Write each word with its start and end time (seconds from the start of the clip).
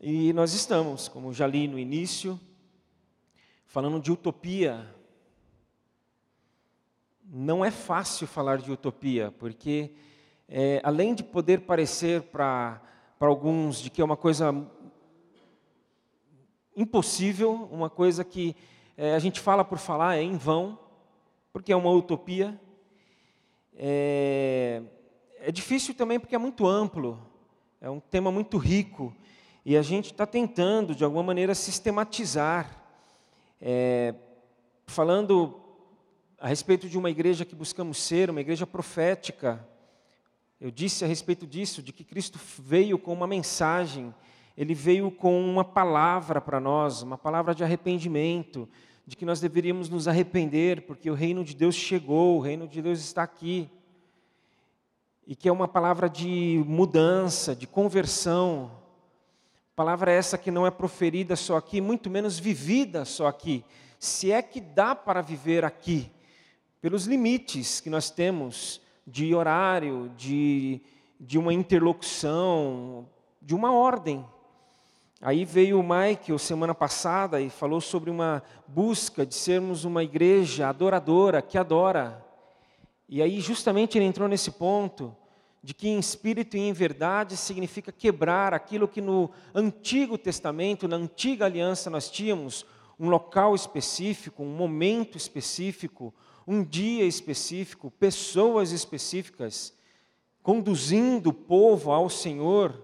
E 0.00 0.32
nós 0.32 0.52
estamos, 0.52 1.08
como 1.08 1.32
já 1.32 1.46
li 1.46 1.66
no 1.68 1.78
início, 1.78 2.38
falando 3.66 4.00
de 4.00 4.12
utopia. 4.12 4.86
Não 7.24 7.64
é 7.64 7.70
fácil 7.70 8.26
falar 8.26 8.58
de 8.58 8.70
utopia, 8.70 9.32
porque 9.38 9.92
é, 10.48 10.80
além 10.84 11.14
de 11.14 11.22
poder 11.24 11.62
parecer 11.62 12.22
para 12.22 12.80
alguns 13.18 13.80
de 13.80 13.88
que 13.88 14.02
é 14.02 14.04
uma 14.04 14.16
coisa 14.16 14.54
impossível, 16.76 17.68
uma 17.70 17.88
coisa 17.88 18.24
que 18.24 18.54
é, 18.96 19.14
a 19.14 19.18
gente 19.18 19.40
fala 19.40 19.64
por 19.64 19.78
falar, 19.78 20.16
é 20.16 20.22
em 20.22 20.36
vão, 20.36 20.78
porque 21.52 21.72
é 21.72 21.76
uma 21.76 21.90
utopia. 21.90 22.60
É, 23.74 24.82
é 25.38 25.50
difícil 25.50 25.94
também 25.94 26.20
porque 26.20 26.34
é 26.34 26.38
muito 26.38 26.66
amplo, 26.66 27.18
é 27.80 27.88
um 27.88 28.00
tema 28.00 28.30
muito 28.30 28.56
rico, 28.58 29.14
e 29.64 29.78
a 29.78 29.82
gente 29.82 30.12
está 30.12 30.26
tentando, 30.26 30.94
de 30.94 31.02
alguma 31.04 31.22
maneira, 31.22 31.54
sistematizar, 31.54 32.84
é, 33.58 34.14
falando 34.86 35.58
a 36.38 36.46
respeito 36.46 36.86
de 36.86 36.98
uma 36.98 37.08
igreja 37.08 37.46
que 37.46 37.54
buscamos 37.54 37.96
ser, 37.96 38.28
uma 38.28 38.42
igreja 38.42 38.66
profética. 38.66 39.66
Eu 40.60 40.70
disse 40.70 41.02
a 41.02 41.08
respeito 41.08 41.46
disso, 41.46 41.82
de 41.82 41.94
que 41.94 42.04
Cristo 42.04 42.38
veio 42.58 42.98
com 42.98 43.14
uma 43.14 43.26
mensagem, 43.26 44.14
ele 44.54 44.74
veio 44.74 45.10
com 45.10 45.40
uma 45.40 45.64
palavra 45.64 46.42
para 46.42 46.60
nós, 46.60 47.00
uma 47.00 47.16
palavra 47.16 47.54
de 47.54 47.64
arrependimento, 47.64 48.68
de 49.06 49.16
que 49.16 49.24
nós 49.24 49.40
deveríamos 49.40 49.88
nos 49.88 50.06
arrepender, 50.06 50.82
porque 50.82 51.10
o 51.10 51.14
reino 51.14 51.42
de 51.42 51.56
Deus 51.56 51.74
chegou, 51.74 52.36
o 52.36 52.40
reino 52.40 52.68
de 52.68 52.82
Deus 52.82 53.00
está 53.00 53.22
aqui. 53.22 53.70
E 55.26 55.34
que 55.34 55.48
é 55.48 55.52
uma 55.52 55.66
palavra 55.66 56.10
de 56.10 56.62
mudança, 56.66 57.56
de 57.56 57.66
conversão. 57.66 58.83
Palavra 59.76 60.12
essa 60.12 60.38
que 60.38 60.52
não 60.52 60.64
é 60.64 60.70
proferida 60.70 61.34
só 61.34 61.56
aqui, 61.56 61.80
muito 61.80 62.08
menos 62.08 62.38
vivida 62.38 63.04
só 63.04 63.26
aqui. 63.26 63.64
Se 63.98 64.30
é 64.30 64.40
que 64.40 64.60
dá 64.60 64.94
para 64.94 65.20
viver 65.20 65.64
aqui, 65.64 66.12
pelos 66.80 67.06
limites 67.06 67.80
que 67.80 67.90
nós 67.90 68.08
temos 68.08 68.80
de 69.04 69.34
horário, 69.34 70.12
de, 70.16 70.80
de 71.18 71.36
uma 71.36 71.52
interlocução, 71.52 73.08
de 73.42 73.52
uma 73.52 73.72
ordem. 73.72 74.24
Aí 75.20 75.44
veio 75.44 75.80
o 75.80 75.82
Michael 75.82 76.38
semana 76.38 76.74
passada 76.74 77.40
e 77.40 77.50
falou 77.50 77.80
sobre 77.80 78.10
uma 78.10 78.44
busca 78.68 79.26
de 79.26 79.34
sermos 79.34 79.84
uma 79.84 80.04
igreja 80.04 80.68
adoradora, 80.68 81.42
que 81.42 81.58
adora. 81.58 82.24
E 83.08 83.20
aí 83.20 83.40
justamente 83.40 83.98
ele 83.98 84.04
entrou 84.04 84.28
nesse 84.28 84.52
ponto 84.52 85.16
de 85.64 85.72
que 85.72 85.88
em 85.88 85.98
espírito 85.98 86.58
e 86.58 86.60
em 86.60 86.74
verdade 86.74 87.38
significa 87.38 87.90
quebrar 87.90 88.52
aquilo 88.52 88.86
que 88.86 89.00
no 89.00 89.30
Antigo 89.54 90.18
Testamento, 90.18 90.86
na 90.86 90.96
antiga 90.96 91.46
aliança 91.46 91.88
nós 91.88 92.10
tínhamos, 92.10 92.66
um 93.00 93.08
local 93.08 93.54
específico, 93.54 94.42
um 94.42 94.54
momento 94.54 95.16
específico, 95.16 96.12
um 96.46 96.62
dia 96.62 97.06
específico, 97.06 97.90
pessoas 97.90 98.72
específicas, 98.72 99.72
conduzindo 100.42 101.30
o 101.30 101.32
povo 101.32 101.90
ao 101.92 102.10
Senhor, 102.10 102.78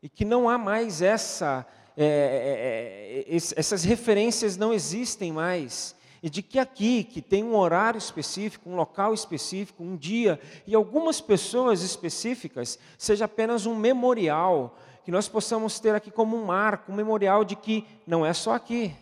e 0.00 0.08
que 0.08 0.24
não 0.24 0.48
há 0.48 0.56
mais 0.56 1.02
essa, 1.02 1.66
é, 1.96 3.24
é, 3.26 3.34
é, 3.34 3.36
essas 3.36 3.82
referências 3.82 4.56
não 4.56 4.72
existem 4.72 5.32
mais. 5.32 5.96
E 6.22 6.28
de 6.28 6.42
que 6.42 6.58
aqui, 6.58 7.02
que 7.02 7.22
tem 7.22 7.42
um 7.42 7.56
horário 7.56 7.98
específico, 7.98 8.68
um 8.68 8.76
local 8.76 9.14
específico, 9.14 9.82
um 9.82 9.96
dia, 9.96 10.38
e 10.66 10.74
algumas 10.74 11.20
pessoas 11.20 11.82
específicas, 11.82 12.78
seja 12.98 13.24
apenas 13.24 13.64
um 13.64 13.74
memorial, 13.74 14.76
que 15.04 15.10
nós 15.10 15.28
possamos 15.28 15.80
ter 15.80 15.94
aqui 15.94 16.10
como 16.10 16.36
um 16.36 16.44
marco, 16.44 16.92
um 16.92 16.94
memorial 16.94 17.44
de 17.44 17.56
que 17.56 17.86
não 18.06 18.24
é 18.24 18.34
só 18.34 18.54
aqui, 18.54 18.94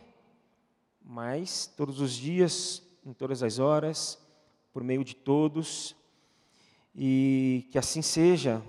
mas 1.02 1.66
todos 1.76 2.00
os 2.00 2.12
dias, 2.12 2.82
em 3.04 3.12
todas 3.12 3.42
as 3.42 3.58
horas, 3.58 4.18
por 4.72 4.84
meio 4.84 5.02
de 5.02 5.16
todos, 5.16 5.96
e 6.94 7.66
que 7.72 7.78
assim 7.78 8.02
seja. 8.02 8.62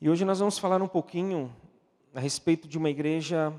E 0.00 0.08
hoje 0.08 0.24
nós 0.24 0.38
vamos 0.38 0.58
falar 0.58 0.80
um 0.82 0.88
pouquinho 0.88 1.54
a 2.14 2.20
respeito 2.20 2.66
de 2.66 2.78
uma 2.78 2.90
igreja 2.90 3.52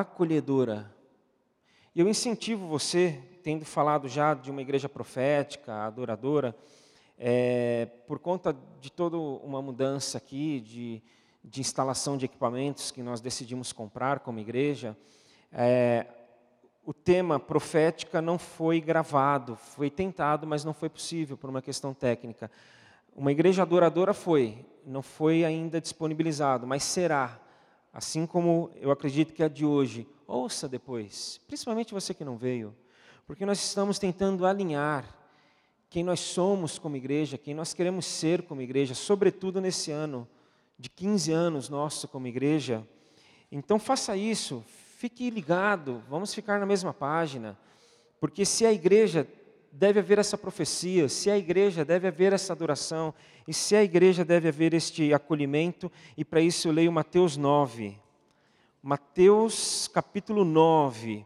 acolhedora. 0.00 0.90
E 1.94 2.00
eu 2.00 2.08
incentivo 2.08 2.66
você, 2.66 3.20
tendo 3.42 3.66
falado 3.66 4.08
já 4.08 4.32
de 4.32 4.50
uma 4.50 4.62
igreja 4.62 4.88
profética, 4.88 5.84
adoradora, 5.84 6.56
é, 7.18 7.84
por 8.06 8.18
conta 8.18 8.56
de 8.80 8.90
toda 8.90 9.18
uma 9.18 9.60
mudança 9.60 10.16
aqui, 10.16 10.60
de, 10.60 11.02
de 11.44 11.60
instalação 11.60 12.16
de 12.16 12.24
equipamentos 12.24 12.90
que 12.90 13.02
nós 13.02 13.20
decidimos 13.20 13.70
comprar 13.70 14.20
como 14.20 14.38
igreja, 14.38 14.96
é, 15.52 16.06
o 16.86 16.94
tema 16.94 17.38
profética 17.38 18.22
não 18.22 18.38
foi 18.38 18.80
gravado, 18.80 19.56
foi 19.56 19.90
tentado, 19.90 20.46
mas 20.46 20.64
não 20.64 20.72
foi 20.72 20.88
possível 20.88 21.36
por 21.36 21.50
uma 21.50 21.60
questão 21.60 21.92
técnica. 21.92 22.50
Uma 23.14 23.30
igreja 23.30 23.60
adoradora 23.60 24.14
foi, 24.14 24.64
não 24.86 25.02
foi 25.02 25.44
ainda 25.44 25.82
disponibilizado, 25.82 26.66
mas 26.66 26.82
será. 26.82 27.41
Assim 27.92 28.26
como 28.26 28.70
eu 28.76 28.90
acredito 28.90 29.34
que 29.34 29.42
a 29.42 29.48
de 29.48 29.64
hoje. 29.64 30.06
Ouça 30.26 30.66
depois, 30.66 31.40
principalmente 31.46 31.92
você 31.92 32.14
que 32.14 32.24
não 32.24 32.38
veio, 32.38 32.74
porque 33.26 33.44
nós 33.44 33.58
estamos 33.58 33.98
tentando 33.98 34.46
alinhar 34.46 35.04
quem 35.90 36.02
nós 36.02 36.20
somos 36.20 36.78
como 36.78 36.96
igreja, 36.96 37.36
quem 37.36 37.52
nós 37.52 37.74
queremos 37.74 38.06
ser 38.06 38.42
como 38.44 38.62
igreja, 38.62 38.94
sobretudo 38.94 39.60
nesse 39.60 39.90
ano 39.90 40.26
de 40.78 40.88
15 40.88 41.32
anos 41.32 41.68
nosso 41.68 42.08
como 42.08 42.26
igreja. 42.26 42.82
Então 43.50 43.78
faça 43.78 44.16
isso, 44.16 44.64
fique 44.96 45.28
ligado, 45.28 46.02
vamos 46.08 46.32
ficar 46.32 46.58
na 46.58 46.64
mesma 46.64 46.94
página, 46.94 47.58
porque 48.18 48.46
se 48.46 48.64
a 48.64 48.72
igreja 48.72 49.28
deve 49.72 50.00
haver 50.00 50.18
essa 50.18 50.36
profecia, 50.36 51.08
se 51.08 51.30
a 51.30 51.38
igreja 51.38 51.82
deve 51.82 52.06
haver 52.06 52.34
essa 52.34 52.52
adoração, 52.52 53.14
e 53.48 53.54
se 53.54 53.74
a 53.74 53.82
igreja 53.82 54.22
deve 54.22 54.48
haver 54.48 54.74
este 54.74 55.14
acolhimento, 55.14 55.90
e 56.16 56.24
para 56.24 56.42
isso 56.42 56.68
eu 56.68 56.72
leio 56.72 56.92
Mateus 56.92 57.38
9. 57.38 57.98
Mateus 58.82 59.88
capítulo 59.88 60.44
9. 60.44 61.24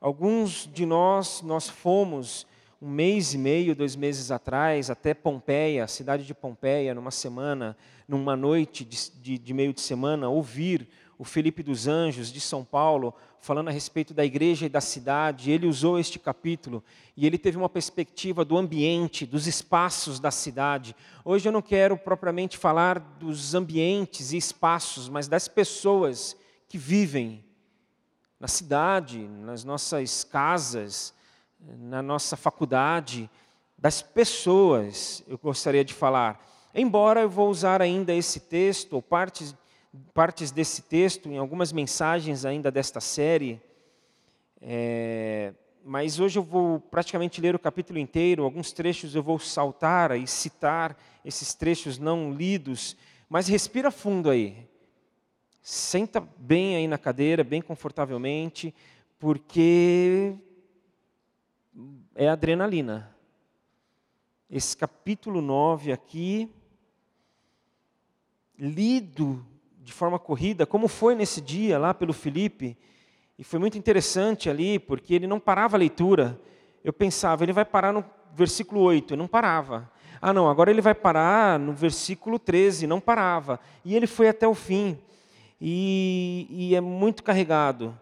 Alguns 0.00 0.70
de 0.72 0.86
nós, 0.86 1.42
nós 1.42 1.68
fomos 1.68 2.46
um 2.80 2.88
mês 2.88 3.34
e 3.34 3.38
meio, 3.38 3.74
dois 3.74 3.96
meses 3.96 4.30
atrás, 4.30 4.88
até 4.88 5.12
Pompeia, 5.12 5.88
cidade 5.88 6.24
de 6.24 6.32
Pompeia, 6.32 6.94
numa 6.94 7.10
semana, 7.10 7.76
numa 8.06 8.36
noite 8.36 8.84
de, 8.84 9.10
de, 9.20 9.38
de 9.38 9.52
meio 9.52 9.72
de 9.72 9.80
semana, 9.80 10.28
ouvir 10.28 10.88
o 11.18 11.24
Felipe 11.24 11.64
dos 11.64 11.88
Anjos, 11.88 12.32
de 12.32 12.40
São 12.40 12.64
Paulo, 12.64 13.12
falando 13.40 13.68
a 13.68 13.72
respeito 13.72 14.14
da 14.14 14.24
igreja 14.24 14.66
e 14.66 14.68
da 14.68 14.80
cidade. 14.80 15.50
Ele 15.50 15.66
usou 15.66 15.98
este 15.98 16.16
capítulo 16.16 16.82
e 17.16 17.26
ele 17.26 17.36
teve 17.36 17.56
uma 17.56 17.68
perspectiva 17.68 18.44
do 18.44 18.56
ambiente, 18.56 19.26
dos 19.26 19.48
espaços 19.48 20.20
da 20.20 20.30
cidade. 20.30 20.94
Hoje 21.24 21.48
eu 21.48 21.52
não 21.52 21.60
quero 21.60 21.96
propriamente 21.96 22.56
falar 22.56 23.00
dos 23.00 23.52
ambientes 23.54 24.32
e 24.32 24.36
espaços, 24.36 25.08
mas 25.08 25.26
das 25.26 25.48
pessoas 25.48 26.36
que 26.68 26.78
vivem 26.78 27.44
na 28.38 28.46
cidade, 28.46 29.18
nas 29.18 29.64
nossas 29.64 30.22
casas, 30.22 31.12
na 31.60 32.00
nossa 32.00 32.36
faculdade, 32.36 33.28
das 33.76 34.00
pessoas, 34.02 35.24
eu 35.26 35.36
gostaria 35.36 35.84
de 35.84 35.92
falar. 35.92 36.44
Embora 36.72 37.22
eu 37.22 37.30
vou 37.30 37.48
usar 37.48 37.82
ainda 37.82 38.14
esse 38.14 38.38
texto, 38.38 38.92
ou 38.92 39.02
partes 39.02 39.54
partes 40.12 40.50
desse 40.50 40.82
texto 40.82 41.28
em 41.28 41.38
algumas 41.38 41.72
mensagens 41.72 42.44
ainda 42.44 42.70
desta 42.70 43.00
série, 43.00 43.60
é, 44.60 45.52
mas 45.84 46.20
hoje 46.20 46.38
eu 46.38 46.42
vou 46.42 46.80
praticamente 46.80 47.40
ler 47.40 47.54
o 47.54 47.58
capítulo 47.58 47.98
inteiro, 47.98 48.44
alguns 48.44 48.72
trechos 48.72 49.14
eu 49.14 49.22
vou 49.22 49.38
saltar 49.38 50.16
e 50.18 50.26
citar 50.26 50.96
esses 51.24 51.54
trechos 51.54 51.98
não 51.98 52.32
lidos, 52.32 52.96
mas 53.28 53.48
respira 53.48 53.90
fundo 53.90 54.30
aí. 54.30 54.68
Senta 55.62 56.20
bem 56.36 56.76
aí 56.76 56.88
na 56.88 56.98
cadeira, 56.98 57.44
bem 57.44 57.60
confortavelmente, 57.60 58.74
porque 59.18 60.34
é 62.14 62.28
adrenalina. 62.28 63.14
Esse 64.50 64.76
capítulo 64.76 65.42
9 65.42 65.92
aqui, 65.92 66.50
lido 68.58 69.44
de 69.88 69.94
forma 69.94 70.18
corrida, 70.18 70.66
como 70.66 70.86
foi 70.86 71.14
nesse 71.14 71.40
dia 71.40 71.78
lá 71.78 71.94
pelo 71.94 72.12
Felipe. 72.12 72.76
E 73.38 73.42
foi 73.42 73.58
muito 73.58 73.78
interessante 73.78 74.50
ali, 74.50 74.78
porque 74.78 75.14
ele 75.14 75.26
não 75.26 75.40
parava 75.40 75.78
a 75.78 75.78
leitura. 75.78 76.38
Eu 76.84 76.92
pensava, 76.92 77.42
ele 77.42 77.54
vai 77.54 77.64
parar 77.64 77.90
no 77.90 78.04
versículo 78.34 78.82
8, 78.82 79.16
não 79.16 79.26
parava. 79.26 79.90
Ah, 80.20 80.30
não, 80.30 80.46
agora 80.46 80.70
ele 80.70 80.82
vai 80.82 80.94
parar 80.94 81.58
no 81.58 81.72
versículo 81.72 82.38
13, 82.38 82.86
não 82.86 83.00
parava. 83.00 83.58
E 83.82 83.96
ele 83.96 84.06
foi 84.06 84.28
até 84.28 84.46
o 84.46 84.54
fim. 84.54 84.98
E, 85.58 86.46
e 86.50 86.74
é 86.74 86.82
muito 86.82 87.22
carregado 87.22 87.98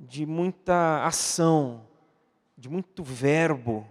de 0.00 0.26
muita 0.26 1.06
ação, 1.06 1.82
de 2.56 2.68
muito 2.68 3.04
verbo, 3.04 3.86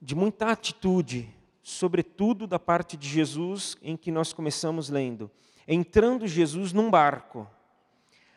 de 0.00 0.14
muita 0.14 0.46
atitude. 0.46 1.28
sobretudo 1.60 2.46
da 2.46 2.58
parte 2.58 2.96
de 2.96 3.08
Jesus, 3.08 3.76
em 3.82 3.96
que 3.96 4.12
nós 4.12 4.32
começamos 4.32 4.88
lendo. 4.88 5.28
Entrando 5.72 6.28
Jesus 6.28 6.70
num 6.70 6.90
barco, 6.90 7.48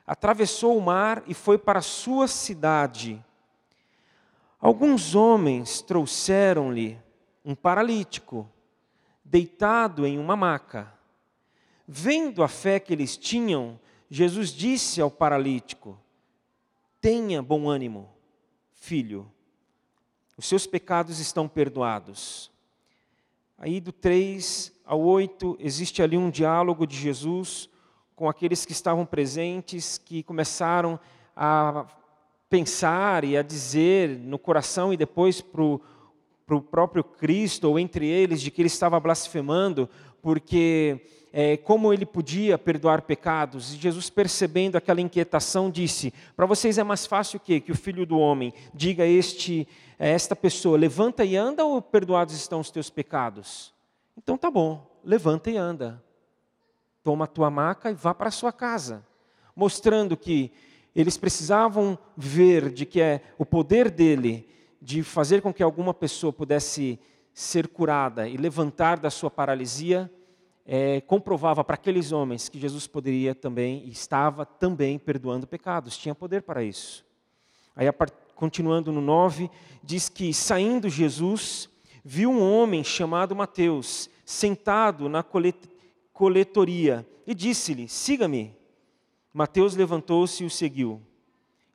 atravessou 0.07 0.77
o 0.77 0.81
mar 0.81 1.21
e 1.27 1.33
foi 1.33 1.57
para 1.57 1.81
sua 1.81 2.29
cidade. 2.29 3.21
Alguns 4.57 5.15
homens 5.15 5.81
trouxeram-lhe 5.81 6.97
um 7.43 7.53
paralítico, 7.53 8.49
deitado 9.21 10.07
em 10.07 10.17
uma 10.17 10.37
maca. 10.37 10.93
Vendo 11.85 12.41
a 12.41 12.47
fé 12.47 12.79
que 12.79 12.93
eles 12.93 13.17
tinham, 13.17 13.77
Jesus 14.09 14.51
disse 14.51 15.01
ao 15.01 15.11
paralítico: 15.11 15.99
Tenha 17.01 17.43
bom 17.43 17.67
ânimo, 17.67 18.09
filho, 18.71 19.29
os 20.37 20.47
seus 20.47 20.65
pecados 20.65 21.19
estão 21.19 21.49
perdoados. 21.49 22.49
Aí 23.57 23.79
do 23.79 23.93
3 23.93 24.73
ao 24.85 25.01
8 25.01 25.57
existe 25.59 26.03
ali 26.03 26.17
um 26.17 26.29
diálogo 26.29 26.85
de 26.85 26.97
Jesus 26.97 27.69
com 28.13 28.27
aqueles 28.27 28.65
que 28.65 28.73
estavam 28.73 29.05
presentes, 29.05 29.97
que 29.97 30.23
começaram 30.23 30.99
a 31.35 31.85
pensar 32.49 33.23
e 33.23 33.37
a 33.37 33.41
dizer 33.41 34.09
no 34.19 34.37
coração 34.37 34.93
e 34.93 34.97
depois 34.97 35.41
para 35.41 35.63
o 35.63 36.61
próprio 36.61 37.03
Cristo, 37.03 37.69
ou 37.69 37.79
entre 37.79 38.05
eles, 38.05 38.41
de 38.41 38.51
que 38.51 38.61
ele 38.61 38.67
estava 38.67 38.99
blasfemando, 38.99 39.89
porque 40.21 41.01
é, 41.31 41.57
como 41.57 41.91
ele 41.91 42.05
podia 42.05 42.57
perdoar 42.57 43.01
pecados. 43.01 43.73
E 43.73 43.77
Jesus, 43.77 44.09
percebendo 44.09 44.77
aquela 44.77 45.01
inquietação, 45.01 45.69
disse: 45.69 46.13
Para 46.35 46.45
vocês 46.45 46.77
é 46.77 46.83
mais 46.83 47.05
fácil 47.05 47.37
o 47.37 47.39
quê? 47.41 47.59
Que 47.59 47.73
o 47.73 47.75
filho 47.75 48.05
do 48.05 48.17
homem 48.17 48.53
diga 48.73 49.05
este, 49.05 49.67
a 49.99 50.05
esta 50.05 50.35
pessoa: 50.35 50.77
Levanta 50.77 51.23
e 51.23 51.35
anda, 51.35 51.65
ou 51.65 51.81
perdoados 51.81 52.35
estão 52.35 52.59
os 52.59 52.71
teus 52.71 52.89
pecados? 52.89 53.73
Então 54.17 54.37
tá 54.37 54.49
bom, 54.49 54.85
levanta 55.03 55.49
e 55.49 55.57
anda. 55.57 56.03
Toma 57.03 57.25
a 57.25 57.27
tua 57.27 57.49
maca 57.49 57.91
e 57.91 57.93
vá 57.93 58.13
para 58.13 58.29
a 58.29 58.31
sua 58.31 58.51
casa. 58.51 59.05
Mostrando 59.55 60.17
que 60.17 60.51
eles 60.95 61.17
precisavam 61.17 61.97
ver 62.15 62.71
de 62.71 62.85
que 62.85 63.01
é 63.01 63.21
o 63.37 63.45
poder 63.45 63.91
dele 63.91 64.49
de 64.81 65.03
fazer 65.03 65.41
com 65.41 65.53
que 65.53 65.63
alguma 65.63 65.93
pessoa 65.93 66.31
pudesse 66.31 66.99
ser 67.33 67.67
curada 67.67 68.27
e 68.27 68.37
levantar 68.37 68.97
da 68.97 69.09
sua 69.09 69.29
paralisia 69.29 70.09
é, 70.65 70.99
comprovava 71.01 71.63
para 71.63 71.75
aqueles 71.75 72.11
homens 72.11 72.49
que 72.49 72.59
Jesus 72.59 72.87
poderia 72.87 73.35
também 73.35 73.83
e 73.85 73.91
estava 73.91 74.45
também 74.45 74.97
perdoando 74.97 75.45
pecados, 75.45 75.97
tinha 75.97 76.15
poder 76.15 76.41
para 76.41 76.63
isso. 76.63 77.05
Aí, 77.75 77.87
continuando 78.35 78.91
no 78.91 79.01
9, 79.01 79.49
diz 79.81 80.09
que 80.09 80.33
saindo 80.33 80.89
Jesus, 80.89 81.69
viu 82.03 82.29
um 82.29 82.41
homem 82.41 82.83
chamado 82.83 83.35
Mateus, 83.35 84.09
sentado 84.23 85.09
na 85.09 85.25
coletoria, 86.13 87.07
e 87.25 87.33
disse-lhe: 87.33 87.87
Siga-me. 87.87 88.55
Mateus 89.33 89.75
levantou-se 89.75 90.43
e 90.43 90.45
o 90.45 90.49
seguiu. 90.49 91.01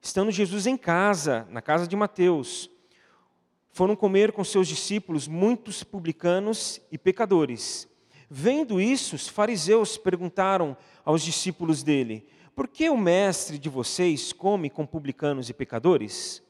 Estando 0.01 0.31
Jesus 0.31 0.67
em 0.67 0.77
casa, 0.77 1.47
na 1.51 1.61
casa 1.61 1.87
de 1.87 1.97
Mateus, 1.97 2.71
foram 3.73 3.97
comer 3.97 4.33
com 4.33 4.45
seus 4.45 4.69
discípulos 4.69 5.27
muitos 5.27 5.83
publicanos 5.83 6.81
e 6.93 6.97
pecadores 6.97 7.91
Vendo 8.33 8.81
isso, 8.81 9.17
os 9.17 9.27
fariseus 9.27 9.99
perguntaram 9.99 10.77
aos 11.05 11.21
discípulos 11.21 11.83
dele: 11.83 12.25
Por 12.55 12.69
que 12.69 12.89
o 12.89 12.97
mestre 12.97 13.59
de 13.59 13.69
vocês 13.69 14.33
come 14.33 14.71
com 14.71 14.87
publicanos 14.87 15.51
e 15.51 15.53
pecadores? 15.53 16.41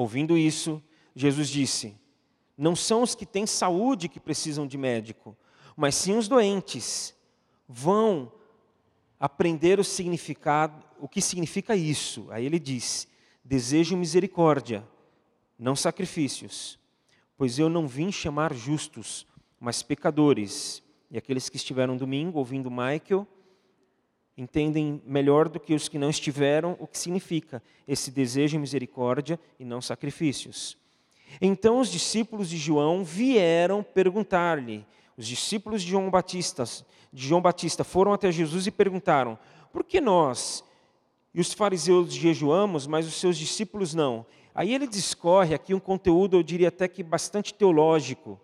Ouvindo 0.00 0.38
isso, 0.38 0.82
Jesus 1.14 1.50
disse: 1.50 1.94
Não 2.56 2.74
são 2.74 3.02
os 3.02 3.14
que 3.14 3.26
têm 3.26 3.46
saúde 3.46 4.08
que 4.08 4.18
precisam 4.18 4.66
de 4.66 4.78
médico, 4.78 5.36
mas 5.76 5.94
sim 5.94 6.16
os 6.16 6.26
doentes. 6.26 7.14
Vão 7.68 8.32
aprender 9.18 9.78
o 9.78 9.84
significado, 9.84 10.82
o 10.98 11.06
que 11.06 11.20
significa 11.20 11.76
isso. 11.76 12.26
Aí 12.30 12.46
ele 12.46 12.58
diz: 12.58 13.06
Desejo 13.44 13.94
misericórdia, 13.94 14.88
não 15.58 15.76
sacrifícios, 15.76 16.78
pois 17.36 17.58
eu 17.58 17.68
não 17.68 17.86
vim 17.86 18.10
chamar 18.10 18.54
justos, 18.54 19.26
mas 19.60 19.82
pecadores. 19.82 20.82
E 21.10 21.18
aqueles 21.18 21.50
que 21.50 21.58
estiveram 21.58 21.94
domingo 21.94 22.38
ouvindo 22.38 22.70
Michael 22.70 23.28
entendem 24.42 25.02
melhor 25.04 25.48
do 25.48 25.60
que 25.60 25.74
os 25.74 25.88
que 25.88 25.98
não 25.98 26.10
estiveram 26.10 26.76
o 26.78 26.86
que 26.86 26.98
significa 26.98 27.62
esse 27.86 28.10
desejo 28.10 28.52
de 28.52 28.58
misericórdia 28.58 29.38
e 29.58 29.64
não 29.64 29.80
sacrifícios. 29.80 30.76
Então 31.40 31.78
os 31.78 31.90
discípulos 31.90 32.48
de 32.48 32.56
João 32.56 33.04
vieram 33.04 33.82
perguntar-lhe. 33.82 34.86
Os 35.16 35.26
discípulos 35.26 35.82
de 35.82 35.90
João 35.90 36.10
Batista, 36.10 36.64
de 37.12 37.28
João 37.28 37.40
Batista 37.40 37.84
foram 37.84 38.12
até 38.12 38.32
Jesus 38.32 38.66
e 38.66 38.70
perguntaram: 38.70 39.38
"Por 39.72 39.84
que 39.84 40.00
nós 40.00 40.64
e 41.34 41.40
os 41.40 41.52
fariseus 41.52 42.12
jejuamos, 42.12 42.86
mas 42.86 43.06
os 43.06 43.14
seus 43.14 43.36
discípulos 43.36 43.94
não?" 43.94 44.24
Aí 44.54 44.74
ele 44.74 44.86
discorre 44.86 45.54
aqui 45.54 45.74
um 45.74 45.78
conteúdo, 45.78 46.36
eu 46.36 46.42
diria 46.42 46.68
até 46.68 46.88
que 46.88 47.02
bastante 47.02 47.54
teológico 47.54 48.40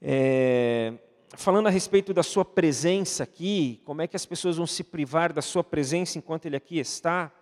é, 0.00 0.94
falando 1.36 1.66
a 1.66 1.70
respeito 1.70 2.12
da 2.12 2.22
sua 2.22 2.44
presença 2.44 3.22
aqui, 3.22 3.80
como 3.84 4.02
é 4.02 4.06
que 4.06 4.16
as 4.16 4.26
pessoas 4.26 4.56
vão 4.56 4.66
se 4.66 4.84
privar 4.84 5.32
da 5.32 5.42
sua 5.42 5.64
presença 5.64 6.18
enquanto 6.18 6.46
ele 6.46 6.56
aqui 6.56 6.78
está. 6.78 7.32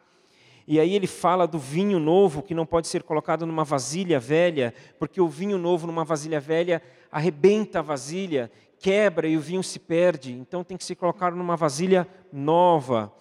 E 0.66 0.78
aí 0.78 0.94
ele 0.94 1.06
fala 1.06 1.46
do 1.46 1.58
vinho 1.58 1.98
novo 1.98 2.42
que 2.42 2.54
não 2.54 2.64
pode 2.64 2.86
ser 2.86 3.02
colocado 3.02 3.44
numa 3.44 3.64
vasilha 3.64 4.20
velha, 4.20 4.72
porque 4.98 5.20
o 5.20 5.28
vinho 5.28 5.58
novo 5.58 5.86
numa 5.86 6.04
vasilha 6.04 6.40
velha 6.40 6.82
arrebenta 7.10 7.80
a 7.80 7.82
vasilha, 7.82 8.50
quebra 8.78 9.26
e 9.26 9.36
o 9.36 9.40
vinho 9.40 9.62
se 9.62 9.78
perde. 9.78 10.32
Então 10.32 10.62
tem 10.62 10.76
que 10.76 10.84
ser 10.84 10.94
colocado 10.94 11.34
numa 11.34 11.56
vasilha 11.56 12.06
nova. 12.32 13.12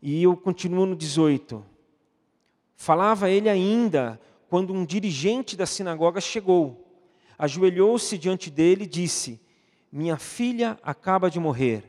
E 0.00 0.22
eu 0.22 0.36
continuo 0.36 0.86
no 0.86 0.94
18. 0.94 1.64
Falava 2.76 3.30
ele 3.30 3.48
ainda 3.48 4.20
quando 4.48 4.72
um 4.72 4.84
dirigente 4.84 5.56
da 5.56 5.66
sinagoga 5.66 6.20
chegou 6.20 6.84
ajoelhou-se 7.38 8.16
diante 8.16 8.50
dele 8.50 8.84
e 8.84 8.88
disse: 8.88 9.40
Minha 9.96 10.16
filha 10.16 10.76
acaba 10.82 11.30
de 11.30 11.38
morrer. 11.38 11.84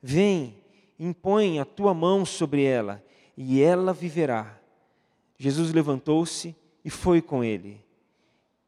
Vem, 0.00 0.56
impõe 0.96 1.58
a 1.58 1.64
tua 1.64 1.92
mão 1.92 2.24
sobre 2.24 2.62
ela, 2.62 3.04
e 3.36 3.60
ela 3.60 3.92
viverá. 3.92 4.56
Jesus 5.36 5.72
levantou-se 5.72 6.54
e 6.84 6.90
foi 6.90 7.20
com 7.20 7.42
ele, 7.42 7.84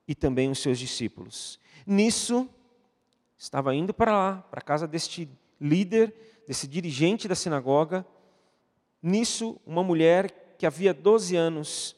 e 0.08 0.17
também 0.17 0.50
os 0.50 0.58
seus 0.58 0.81
discípulos. 0.81 1.61
Nisso, 1.87 2.50
estava 3.38 3.73
indo 3.73 3.94
para 3.94 4.19
lá, 4.19 4.44
para 4.50 4.58
a 4.58 4.64
casa 4.64 4.88
deste 4.88 5.29
líder, 5.61 6.12
desse 6.48 6.67
dirigente 6.67 7.29
da 7.29 7.36
sinagoga. 7.36 8.05
Nisso, 9.01 9.60
uma 9.65 9.84
mulher 9.84 10.56
que 10.58 10.67
havia 10.67 10.93
12 10.93 11.36
anos 11.36 11.94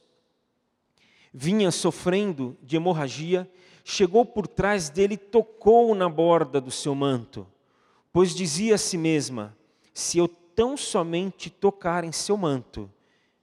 vinha 1.33 1.71
sofrendo 1.71 2.59
de 2.63 2.77
hemorragia 2.77 3.51
chegou 3.85 4.25
por 4.25 4.47
trás 4.49 4.89
dele 4.89 5.15
e 5.15 5.19
tocou 5.19 5.95
na 5.95 6.09
borda 6.09 6.59
do 6.59 6.71
seu 6.71 6.95
manto, 6.95 7.47
pois 8.11 8.35
dizia 8.35 8.77
a 8.77 8.79
si 8.79 8.97
mesma: 8.97 9.57
Se 9.93 10.17
eu 10.17 10.27
tão 10.27 10.77
somente 10.77 11.51
tocar 11.51 12.03
em 12.03 12.11
seu 12.11 12.37
manto, 12.37 12.91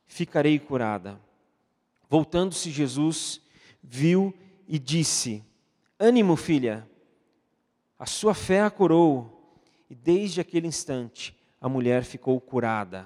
ficarei 0.07 0.57
curada. 0.57 1.21
Voltando-se 2.09 2.71
Jesus, 2.71 3.39
viu 3.81 4.33
e 4.67 4.79
disse: 4.79 5.43
Ânimo, 5.99 6.35
filha, 6.35 6.89
a 7.99 8.07
sua 8.07 8.33
fé 8.33 8.61
a 8.63 8.71
curou. 8.71 9.37
E 9.87 9.95
desde 9.95 10.39
aquele 10.39 10.67
instante, 10.67 11.37
a 11.59 11.67
mulher 11.67 12.05
ficou 12.05 12.39
curada. 12.39 13.05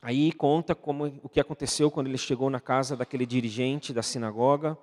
Aí 0.00 0.32
conta 0.32 0.74
como 0.74 1.04
o 1.22 1.28
que 1.28 1.38
aconteceu 1.38 1.90
quando 1.90 2.06
ele 2.06 2.16
chegou 2.16 2.48
na 2.48 2.58
casa 2.58 2.96
daquele 2.96 3.26
dirigente 3.26 3.92
da 3.92 4.02
sinagoga 4.02 4.78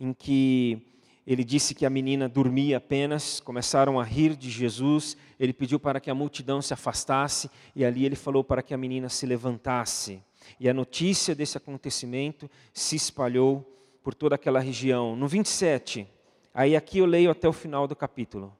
em 0.00 0.14
que 0.14 0.82
ele 1.26 1.44
disse 1.44 1.74
que 1.74 1.84
a 1.84 1.90
menina 1.90 2.28
dormia 2.28 2.78
apenas, 2.78 3.38
começaram 3.38 4.00
a 4.00 4.02
rir 4.02 4.34
de 4.34 4.50
Jesus, 4.50 5.16
ele 5.38 5.52
pediu 5.52 5.78
para 5.78 6.00
que 6.00 6.10
a 6.10 6.14
multidão 6.14 6.62
se 6.62 6.72
afastasse 6.72 7.50
e 7.76 7.84
ali 7.84 8.06
ele 8.06 8.16
falou 8.16 8.42
para 8.42 8.62
que 8.62 8.72
a 8.72 8.78
menina 8.78 9.08
se 9.10 9.26
levantasse. 9.26 10.20
E 10.58 10.68
a 10.68 10.74
notícia 10.74 11.34
desse 11.34 11.56
acontecimento 11.56 12.50
se 12.72 12.96
espalhou 12.96 13.64
por 14.02 14.14
toda 14.14 14.34
aquela 14.34 14.58
região. 14.58 15.14
No 15.14 15.28
27, 15.28 16.06
aí 16.54 16.74
aqui 16.74 16.98
eu 16.98 17.06
leio 17.06 17.30
até 17.30 17.46
o 17.46 17.52
final 17.52 17.86
do 17.86 17.94
capítulo. 17.94 18.56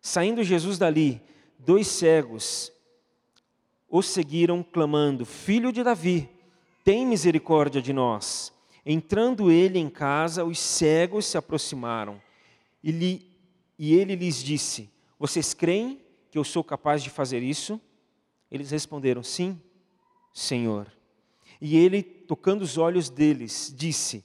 Saindo 0.00 0.44
Jesus 0.44 0.78
dali, 0.78 1.20
dois 1.58 1.88
cegos 1.88 2.72
o 3.88 4.02
seguiram 4.02 4.62
clamando: 4.62 5.26
Filho 5.26 5.72
de 5.72 5.82
Davi, 5.82 6.28
tem 6.84 7.04
misericórdia 7.04 7.82
de 7.82 7.92
nós. 7.92 8.55
Entrando 8.86 9.50
ele 9.50 9.80
em 9.80 9.90
casa, 9.90 10.44
os 10.44 10.60
cegos 10.60 11.26
se 11.26 11.36
aproximaram 11.36 12.22
e, 12.82 12.92
lhe, 12.92 13.30
e 13.76 13.92
ele 13.92 14.14
lhes 14.14 14.42
disse: 14.42 14.88
Vocês 15.18 15.52
creem 15.52 16.00
que 16.30 16.38
eu 16.38 16.44
sou 16.44 16.62
capaz 16.62 17.02
de 17.02 17.10
fazer 17.10 17.42
isso? 17.42 17.80
Eles 18.48 18.70
responderam: 18.70 19.24
Sim, 19.24 19.60
Senhor. 20.32 20.86
E 21.60 21.76
ele, 21.76 22.02
tocando 22.02 22.62
os 22.62 22.78
olhos 22.78 23.10
deles, 23.10 23.74
disse: 23.76 24.24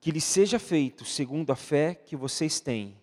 que 0.00 0.10
lhe 0.10 0.20
seja 0.20 0.58
feito 0.58 1.04
segundo 1.04 1.50
a 1.50 1.56
fé 1.56 1.94
que 1.94 2.16
vocês 2.16 2.58
têm. 2.58 2.96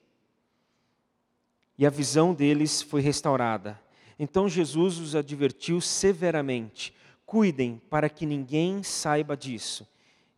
E 1.78 1.86
a 1.86 1.92
visão 1.92 2.34
deles 2.34 2.82
foi 2.82 3.02
restaurada. 3.02 3.80
Então 4.18 4.50
Jesus 4.50 4.98
os 4.98 5.16
advertiu 5.16 5.80
severamente: 5.80 6.94
cuidem 7.24 7.80
para 7.90 8.10
que 8.10 8.26
ninguém 8.26 8.82
saiba 8.82 9.38
disso. 9.38 9.88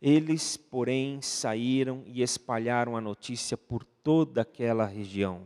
Eles, 0.00 0.56
porém, 0.56 1.20
saíram 1.20 2.02
e 2.06 2.22
espalharam 2.22 2.96
a 2.96 3.00
notícia 3.00 3.56
por 3.56 3.84
toda 3.84 4.42
aquela 4.42 4.86
região. 4.86 5.42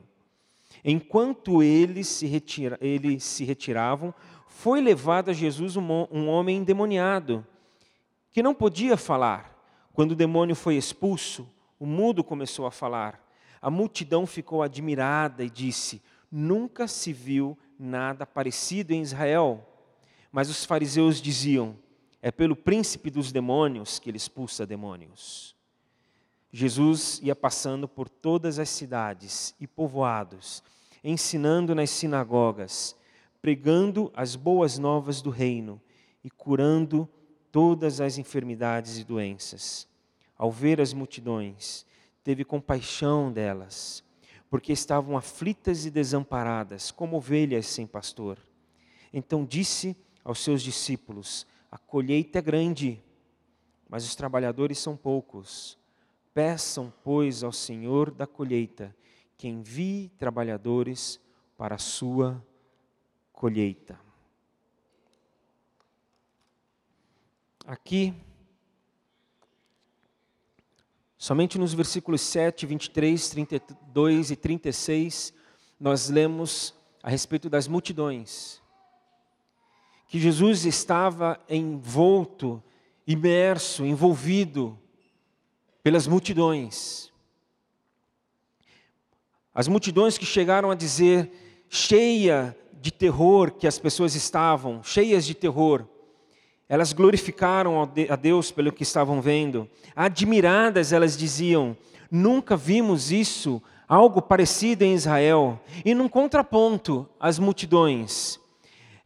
Enquanto 0.84 1.62
eles 1.62 2.06
se, 2.06 2.26
retira, 2.26 2.78
eles 2.80 3.24
se 3.24 3.44
retiravam, 3.44 4.14
foi 4.46 4.80
levado 4.80 5.30
a 5.30 5.34
Jesus 5.34 5.76
um, 5.76 5.82
um 6.10 6.28
homem 6.28 6.58
endemoniado, 6.58 7.44
que 8.30 8.42
não 8.42 8.54
podia 8.54 8.96
falar. 8.96 9.52
Quando 9.92 10.12
o 10.12 10.16
demônio 10.16 10.54
foi 10.54 10.76
expulso, 10.76 11.48
o 11.78 11.86
mudo 11.86 12.22
começou 12.22 12.66
a 12.66 12.70
falar. 12.70 13.24
A 13.60 13.70
multidão 13.70 14.26
ficou 14.26 14.62
admirada 14.62 15.42
e 15.42 15.50
disse: 15.50 16.02
Nunca 16.30 16.86
se 16.86 17.12
viu 17.12 17.58
nada 17.78 18.26
parecido 18.26 18.92
em 18.92 19.00
Israel. 19.00 19.66
Mas 20.30 20.50
os 20.50 20.64
fariseus 20.64 21.20
diziam: 21.20 21.76
É 22.26 22.32
pelo 22.32 22.56
príncipe 22.56 23.10
dos 23.10 23.30
demônios 23.30 23.98
que 23.98 24.08
ele 24.08 24.16
expulsa 24.16 24.66
demônios. 24.66 25.54
Jesus 26.50 27.20
ia 27.22 27.36
passando 27.36 27.86
por 27.86 28.08
todas 28.08 28.58
as 28.58 28.70
cidades 28.70 29.54
e 29.60 29.66
povoados, 29.66 30.62
ensinando 31.04 31.74
nas 31.74 31.90
sinagogas, 31.90 32.96
pregando 33.42 34.10
as 34.16 34.36
boas 34.36 34.78
novas 34.78 35.20
do 35.20 35.28
reino 35.28 35.78
e 36.24 36.30
curando 36.30 37.06
todas 37.52 38.00
as 38.00 38.16
enfermidades 38.16 38.96
e 38.96 39.04
doenças. 39.04 39.86
Ao 40.34 40.50
ver 40.50 40.80
as 40.80 40.94
multidões, 40.94 41.84
teve 42.22 42.42
compaixão 42.42 43.30
delas, 43.30 44.02
porque 44.48 44.72
estavam 44.72 45.14
aflitas 45.14 45.84
e 45.84 45.90
desamparadas, 45.90 46.90
como 46.90 47.18
ovelhas 47.18 47.66
sem 47.66 47.86
pastor. 47.86 48.38
Então 49.12 49.44
disse 49.44 49.94
aos 50.24 50.38
seus 50.38 50.62
discípulos: 50.62 51.46
A 51.74 51.78
colheita 51.78 52.38
é 52.38 52.40
grande, 52.40 53.02
mas 53.88 54.04
os 54.04 54.14
trabalhadores 54.14 54.78
são 54.78 54.96
poucos. 54.96 55.76
Peçam, 56.32 56.94
pois, 57.02 57.42
ao 57.42 57.50
Senhor 57.50 58.12
da 58.12 58.28
colheita 58.28 58.94
que 59.36 59.48
envie 59.48 60.08
trabalhadores 60.16 61.20
para 61.58 61.74
a 61.74 61.78
sua 61.78 62.40
colheita. 63.32 63.98
Aqui, 67.66 68.14
somente 71.18 71.58
nos 71.58 71.74
versículos 71.74 72.20
7, 72.20 72.66
23, 72.66 73.28
32 73.30 74.30
e 74.30 74.36
36, 74.36 75.34
nós 75.80 76.08
lemos 76.08 76.72
a 77.02 77.10
respeito 77.10 77.50
das 77.50 77.66
multidões. 77.66 78.62
Que 80.14 80.20
Jesus 80.20 80.64
estava 80.64 81.40
envolto, 81.50 82.62
imerso, 83.04 83.84
envolvido 83.84 84.78
pelas 85.82 86.06
multidões. 86.06 87.10
As 89.52 89.66
multidões 89.66 90.16
que 90.16 90.24
chegaram 90.24 90.70
a 90.70 90.76
dizer, 90.76 91.32
cheia 91.68 92.56
de 92.80 92.92
terror 92.92 93.50
que 93.50 93.66
as 93.66 93.76
pessoas 93.76 94.14
estavam, 94.14 94.84
cheias 94.84 95.26
de 95.26 95.34
terror, 95.34 95.84
elas 96.68 96.92
glorificaram 96.92 97.82
a 97.82 98.14
Deus 98.14 98.52
pelo 98.52 98.70
que 98.70 98.84
estavam 98.84 99.20
vendo. 99.20 99.68
Admiradas, 99.96 100.92
elas 100.92 101.16
diziam: 101.16 101.76
Nunca 102.08 102.56
vimos 102.56 103.10
isso, 103.10 103.60
algo 103.88 104.22
parecido 104.22 104.84
em 104.84 104.94
Israel. 104.94 105.60
E 105.84 105.92
num 105.92 106.08
contraponto 106.08 107.04
às 107.18 107.36
multidões, 107.36 108.38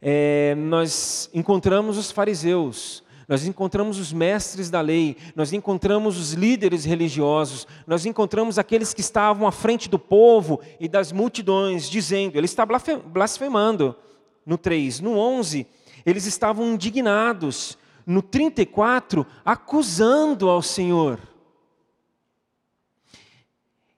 é, 0.01 0.55
nós 0.55 1.29
encontramos 1.33 1.97
os 1.97 2.11
fariseus, 2.11 3.03
nós 3.27 3.45
encontramos 3.45 3.99
os 3.99 4.11
mestres 4.11 4.69
da 4.69 4.81
lei, 4.81 5.15
nós 5.35 5.53
encontramos 5.53 6.17
os 6.17 6.33
líderes 6.33 6.83
religiosos, 6.83 7.67
nós 7.85 8.05
encontramos 8.05 8.57
aqueles 8.57 8.93
que 8.93 9.01
estavam 9.01 9.47
à 9.47 9.51
frente 9.51 9.87
do 9.87 9.99
povo 9.99 10.59
e 10.79 10.87
das 10.87 11.11
multidões, 11.11 11.89
dizendo, 11.89 12.37
ele 12.37 12.45
está 12.45 12.65
blasfemando 12.65 13.95
no 14.45 14.57
3. 14.57 14.99
No 14.99 15.17
11, 15.17 15.67
eles 16.03 16.25
estavam 16.25 16.73
indignados. 16.73 17.77
No 18.05 18.23
34, 18.23 19.23
acusando 19.45 20.49
ao 20.49 20.63
Senhor. 20.63 21.19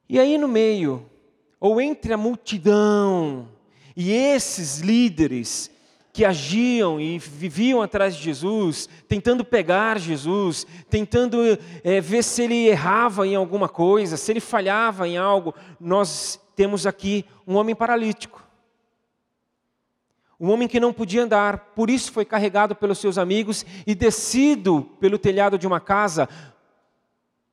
E 0.10 0.20
aí 0.20 0.38
no 0.38 0.50
meio, 0.50 1.10
ou 1.58 1.79
entre 1.79 2.12
a 2.12 2.17
multidão 2.17 3.48
e 3.96 4.12
esses 4.12 4.79
líderes, 4.79 5.72
que 6.13 6.25
agiam 6.25 7.00
e 7.00 7.18
viviam 7.18 7.82
atrás 7.82 8.15
de 8.15 8.24
Jesus, 8.24 8.89
tentando 9.08 9.46
pegar 9.46 9.98
Jesus, 9.98 10.68
tentando 10.89 11.38
é, 11.84 12.01
ver 12.01 12.24
se 12.24 12.44
ele 12.44 12.68
errava 12.68 13.25
em 13.25 13.36
alguma 13.36 13.70
coisa, 13.70 14.18
se 14.18 14.32
ele 14.32 14.39
falhava 14.39 15.08
em 15.08 15.18
algo, 15.18 15.56
nós 15.80 16.39
temos 16.56 16.86
aqui 16.86 17.25
um 17.48 17.56
homem 17.56 17.74
paralítico. 17.74 18.41
Um 20.39 20.50
homem 20.50 20.68
que 20.68 20.80
não 20.80 20.91
podia 20.91 21.24
andar, 21.24 21.72
por 21.75 21.89
isso 21.89 22.12
foi 22.12 22.25
carregado 22.25 22.75
pelos 22.75 22.98
seus 22.98 23.18
amigos 23.18 23.63
e 23.86 23.94
descido 23.94 24.89
pelo 25.00 25.20
telhado 25.20 25.58
de 25.58 25.68
uma 25.68 25.80
casa. 25.80 26.27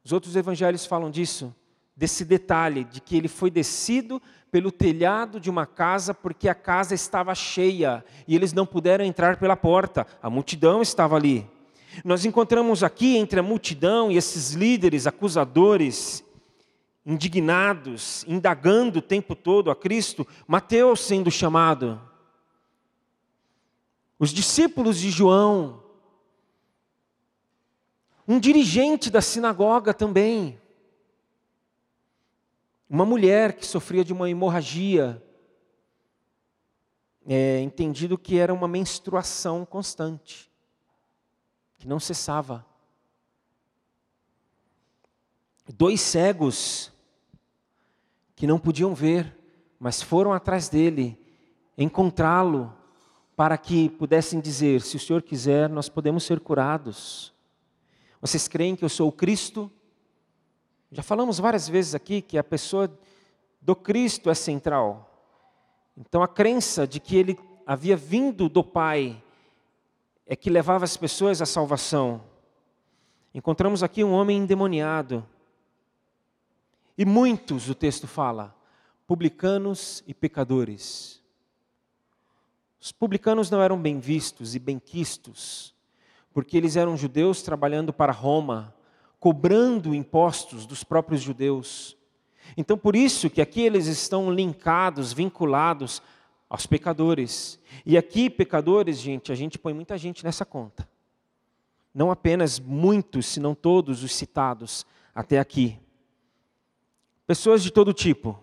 Os 0.02 0.10
outros 0.10 0.34
evangelhos 0.34 0.86
falam 0.86 1.10
disso, 1.10 1.54
desse 1.94 2.24
detalhe, 2.24 2.84
de 2.84 3.00
que 3.00 3.14
ele 3.14 3.28
foi 3.28 3.50
descido 3.50 4.22
pelo 4.50 4.72
telhado 4.72 5.38
de 5.38 5.50
uma 5.50 5.66
casa, 5.66 6.14
porque 6.14 6.48
a 6.48 6.54
casa 6.54 6.94
estava 6.94 7.34
cheia 7.34 8.04
e 8.26 8.34
eles 8.34 8.52
não 8.52 8.66
puderam 8.66 9.04
entrar 9.04 9.36
pela 9.36 9.56
porta, 9.56 10.06
a 10.22 10.30
multidão 10.30 10.80
estava 10.80 11.16
ali. 11.16 11.46
Nós 12.04 12.24
encontramos 12.24 12.82
aqui 12.82 13.16
entre 13.16 13.40
a 13.40 13.42
multidão 13.42 14.10
e 14.10 14.16
esses 14.16 14.52
líderes 14.52 15.06
acusadores, 15.06 16.24
indignados, 17.04 18.24
indagando 18.28 18.98
o 18.98 19.02
tempo 19.02 19.34
todo 19.34 19.70
a 19.70 19.76
Cristo, 19.76 20.26
Mateus 20.46 21.00
sendo 21.00 21.30
chamado, 21.30 22.00
os 24.18 24.30
discípulos 24.30 24.98
de 24.98 25.10
João, 25.10 25.82
um 28.26 28.38
dirigente 28.38 29.10
da 29.10 29.22
sinagoga 29.22 29.94
também, 29.94 30.60
uma 32.88 33.04
mulher 33.04 33.52
que 33.52 33.66
sofria 33.66 34.04
de 34.04 34.12
uma 34.12 34.30
hemorragia, 34.30 35.22
é, 37.26 37.60
entendido 37.60 38.16
que 38.16 38.38
era 38.38 38.54
uma 38.54 38.66
menstruação 38.66 39.66
constante, 39.66 40.50
que 41.76 41.86
não 41.86 42.00
cessava. 42.00 42.64
Dois 45.68 46.00
cegos 46.00 46.90
que 48.34 48.46
não 48.46 48.58
podiam 48.58 48.94
ver, 48.94 49.36
mas 49.78 50.00
foram 50.00 50.32
atrás 50.32 50.68
dele, 50.68 51.18
encontrá-lo, 51.76 52.74
para 53.36 53.56
que 53.58 53.90
pudessem 53.90 54.40
dizer: 54.40 54.80
se 54.80 54.96
o 54.96 55.00
Senhor 55.00 55.22
quiser, 55.22 55.68
nós 55.68 55.88
podemos 55.88 56.24
ser 56.24 56.40
curados. 56.40 57.32
Vocês 58.20 58.48
creem 58.48 58.74
que 58.74 58.84
eu 58.84 58.88
sou 58.88 59.08
o 59.08 59.12
Cristo? 59.12 59.70
Já 60.90 61.02
falamos 61.02 61.38
várias 61.38 61.68
vezes 61.68 61.94
aqui 61.94 62.22
que 62.22 62.38
a 62.38 62.44
pessoa 62.44 62.90
do 63.60 63.76
Cristo 63.76 64.30
é 64.30 64.34
central. 64.34 65.04
Então 65.96 66.22
a 66.22 66.28
crença 66.28 66.86
de 66.86 66.98
que 66.98 67.16
ele 67.16 67.38
havia 67.66 67.96
vindo 67.96 68.48
do 68.48 68.64
Pai 68.64 69.22
é 70.26 70.34
que 70.34 70.48
levava 70.48 70.84
as 70.84 70.96
pessoas 70.96 71.42
à 71.42 71.46
salvação. 71.46 72.22
Encontramos 73.34 73.82
aqui 73.82 74.02
um 74.02 74.12
homem 74.12 74.38
endemoniado. 74.38 75.26
E 76.96 77.04
muitos, 77.04 77.68
o 77.68 77.74
texto 77.74 78.06
fala, 78.06 78.54
publicanos 79.06 80.02
e 80.06 80.14
pecadores. 80.14 81.22
Os 82.80 82.92
publicanos 82.92 83.50
não 83.50 83.62
eram 83.62 83.80
bem 83.80 83.98
vistos 83.98 84.54
e 84.54 84.58
bem 84.58 84.78
quistos, 84.78 85.74
porque 86.32 86.56
eles 86.56 86.76
eram 86.76 86.96
judeus 86.96 87.42
trabalhando 87.42 87.92
para 87.92 88.12
Roma, 88.12 88.74
cobrando 89.20 89.94
impostos 89.94 90.66
dos 90.66 90.84
próprios 90.84 91.20
judeus. 91.20 91.96
Então, 92.56 92.78
por 92.78 92.96
isso 92.96 93.28
que 93.28 93.40
aqui 93.40 93.62
eles 93.62 93.86
estão 93.86 94.32
linkados, 94.32 95.12
vinculados 95.12 96.02
aos 96.48 96.66
pecadores. 96.66 97.58
E 97.84 97.96
aqui, 97.96 98.30
pecadores, 98.30 98.98
gente, 98.98 99.32
a 99.32 99.34
gente 99.34 99.58
põe 99.58 99.74
muita 99.74 99.98
gente 99.98 100.24
nessa 100.24 100.44
conta. 100.44 100.88
Não 101.92 102.10
apenas 102.10 102.58
muitos, 102.58 103.26
senão 103.26 103.54
todos 103.54 104.02
os 104.02 104.12
citados 104.12 104.86
até 105.14 105.38
aqui. 105.38 105.78
Pessoas 107.26 107.62
de 107.62 107.70
todo 107.70 107.92
tipo. 107.92 108.38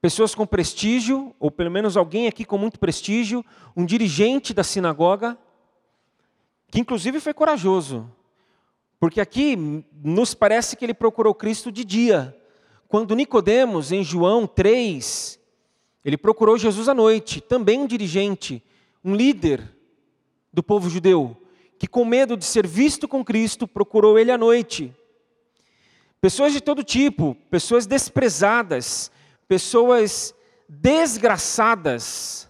Pessoas 0.00 0.34
com 0.34 0.46
prestígio, 0.46 1.34
ou 1.38 1.50
pelo 1.50 1.70
menos 1.70 1.96
alguém 1.96 2.26
aqui 2.26 2.44
com 2.44 2.58
muito 2.58 2.78
prestígio, 2.78 3.42
um 3.74 3.86
dirigente 3.86 4.52
da 4.52 4.62
sinagoga, 4.62 5.38
que 6.70 6.80
inclusive 6.80 7.20
foi 7.20 7.32
corajoso 7.32 8.10
Porque 8.98 9.20
aqui 9.20 9.56
nos 10.02 10.34
parece 10.34 10.76
que 10.76 10.84
ele 10.84 10.94
procurou 10.94 11.34
Cristo 11.34 11.70
de 11.70 11.84
dia. 11.84 12.36
Quando 12.88 13.14
Nicodemos, 13.14 13.92
em 13.92 14.02
João 14.02 14.46
3, 14.46 15.38
ele 16.04 16.16
procurou 16.16 16.58
Jesus 16.58 16.88
à 16.88 16.94
noite, 16.94 17.40
também 17.40 17.78
um 17.78 17.86
dirigente, 17.86 18.62
um 19.04 19.14
líder 19.14 19.74
do 20.52 20.62
povo 20.62 20.88
judeu, 20.88 21.36
que 21.78 21.86
com 21.86 22.04
medo 22.04 22.36
de 22.36 22.44
ser 22.44 22.66
visto 22.66 23.08
com 23.08 23.24
Cristo, 23.24 23.66
procurou 23.66 24.18
ele 24.18 24.30
à 24.30 24.38
noite. 24.38 24.94
Pessoas 26.20 26.52
de 26.52 26.60
todo 26.60 26.84
tipo, 26.84 27.36
pessoas 27.50 27.84
desprezadas, 27.84 29.10
pessoas 29.48 30.34
desgraçadas. 30.68 32.48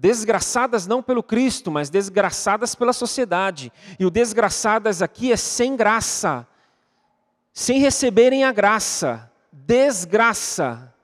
Desgraçadas 0.00 0.86
não 0.86 1.02
pelo 1.02 1.24
Cristo, 1.24 1.72
mas 1.72 1.90
desgraçadas 1.90 2.72
pela 2.72 2.92
sociedade. 2.92 3.72
E 3.98 4.06
o 4.06 4.10
desgraçadas 4.10 5.02
aqui 5.02 5.32
é 5.32 5.36
sem 5.36 5.74
graça, 5.74 6.46
sem 7.52 7.80
receberem 7.80 8.44
a 8.44 8.52
graça. 8.52 9.28
Desgraça. 9.50 10.94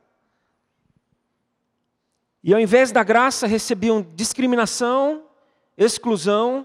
E 2.41 2.55
ao 2.55 2.61
invés 2.61 2.93
da 2.93 3.03
graça, 3.03 3.49
recebiam 3.49 4.01
discriminação, 4.15 5.25
exclusão, 5.77 6.65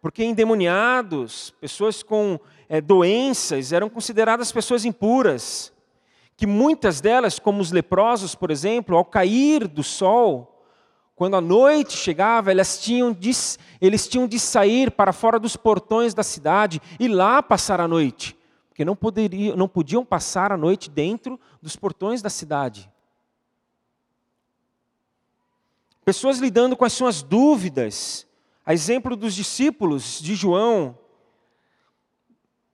porque 0.00 0.22
endemoniados, 0.22 1.50
pessoas 1.60 2.04
com 2.04 2.38
é, 2.68 2.80
doenças, 2.80 3.72
eram 3.72 3.90
consideradas 3.90 4.52
pessoas 4.52 4.84
impuras. 4.84 5.72
Que 6.36 6.46
muitas 6.46 7.00
delas, 7.00 7.40
como 7.40 7.60
os 7.60 7.72
leprosos, 7.72 8.36
por 8.36 8.52
exemplo, 8.52 8.96
ao 8.96 9.04
cair 9.04 9.66
do 9.66 9.82
sol, 9.82 10.53
quando 11.14 11.36
a 11.36 11.40
noite 11.40 11.96
chegava, 11.96 12.50
elas 12.50 12.78
tinham 12.78 13.12
de, 13.12 13.30
eles 13.80 14.08
tinham 14.08 14.26
de 14.26 14.38
sair 14.38 14.90
para 14.90 15.12
fora 15.12 15.38
dos 15.38 15.56
portões 15.56 16.12
da 16.12 16.24
cidade 16.24 16.80
e 16.98 17.06
lá 17.06 17.42
passar 17.42 17.80
a 17.80 17.86
noite, 17.86 18.36
porque 18.68 18.84
não, 18.84 18.96
poderiam, 18.96 19.56
não 19.56 19.68
podiam 19.68 20.04
passar 20.04 20.50
a 20.50 20.56
noite 20.56 20.90
dentro 20.90 21.38
dos 21.62 21.76
portões 21.76 22.20
da 22.20 22.28
cidade. 22.28 22.90
Pessoas 26.04 26.38
lidando 26.38 26.76
com 26.76 26.84
as 26.84 26.92
suas 26.92 27.22
dúvidas, 27.22 28.26
a 28.66 28.74
exemplo 28.74 29.14
dos 29.14 29.34
discípulos 29.34 30.20
de 30.20 30.34
João, 30.34 30.98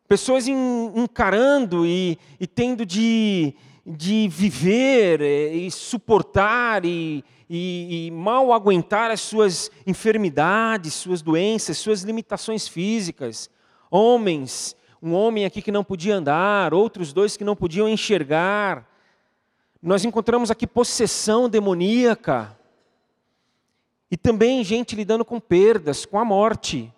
pessoas 0.08 0.48
encarando 0.48 1.86
e, 1.86 2.18
e 2.40 2.46
tendo 2.46 2.84
de, 2.84 3.54
de 3.96 4.28
viver 4.28 5.20
eh, 5.20 5.54
e 5.54 5.70
suportar 5.70 6.84
e, 6.84 7.24
e, 7.48 8.06
e, 8.06 8.10
mal 8.10 8.52
aguentar 8.52 9.10
as 9.10 9.20
suas 9.20 9.70
enfermidades, 9.86 10.94
suas 10.94 11.22
doenças, 11.22 11.78
suas 11.78 12.02
limitações 12.02 12.68
físicas. 12.68 13.50
Homens, 13.90 14.76
um 15.02 15.12
homem 15.14 15.44
aqui 15.44 15.60
que 15.60 15.72
não 15.72 15.82
podia 15.82 16.16
andar, 16.16 16.72
outros 16.72 17.12
dois 17.12 17.36
que 17.36 17.44
não 17.44 17.56
podiam 17.56 17.88
enxergar. 17.88 18.88
Nós 19.82 20.04
encontramos 20.04 20.50
aqui 20.50 20.66
possessão 20.66 21.48
demoníaca. 21.48 22.56
E 24.10 24.16
também 24.16 24.62
gente 24.64 24.96
lidando 24.96 25.24
com 25.24 25.40
perdas, 25.40 26.04
com 26.04 26.18
a 26.18 26.24
morte. 26.24 26.92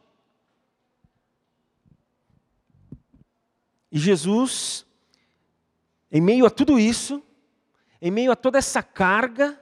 E 3.91 3.99
Jesus, 3.99 4.87
em 6.13 6.21
meio 6.21 6.47
a 6.47 6.51
tudo 6.51 6.79
isso, 6.79 7.21
em 8.01 8.11
meio 8.11 8.31
a 8.31 8.37
toda 8.37 8.59
essa 8.59 8.83
carga, 8.83 9.59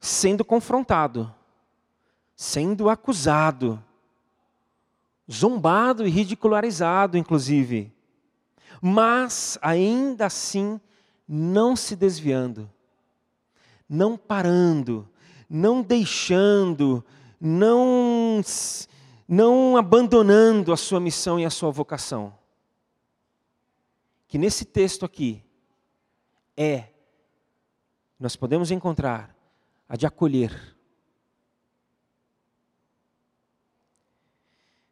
sendo 0.00 0.44
confrontado, 0.44 1.32
sendo 2.34 2.90
acusado, 2.90 3.82
zombado 5.30 6.06
e 6.06 6.10
ridicularizado, 6.10 7.16
inclusive, 7.16 7.90
mas 8.82 9.58
ainda 9.62 10.26
assim 10.26 10.80
não 11.26 11.74
se 11.74 11.96
desviando 11.96 12.68
não 13.88 14.16
parando, 14.16 15.08
não 15.48 15.82
deixando, 15.82 17.04
não, 17.40 18.40
não 19.28 19.76
abandonando 19.76 20.72
a 20.72 20.76
sua 20.76 21.00
missão 21.00 21.38
e 21.38 21.44
a 21.44 21.50
sua 21.50 21.70
vocação. 21.70 22.32
Que 24.28 24.38
nesse 24.38 24.64
texto 24.64 25.04
aqui 25.04 25.44
é, 26.56 26.88
nós 28.18 28.34
podemos 28.34 28.70
encontrar 28.70 29.36
a 29.88 29.96
de 29.96 30.06
acolher. 30.06 30.76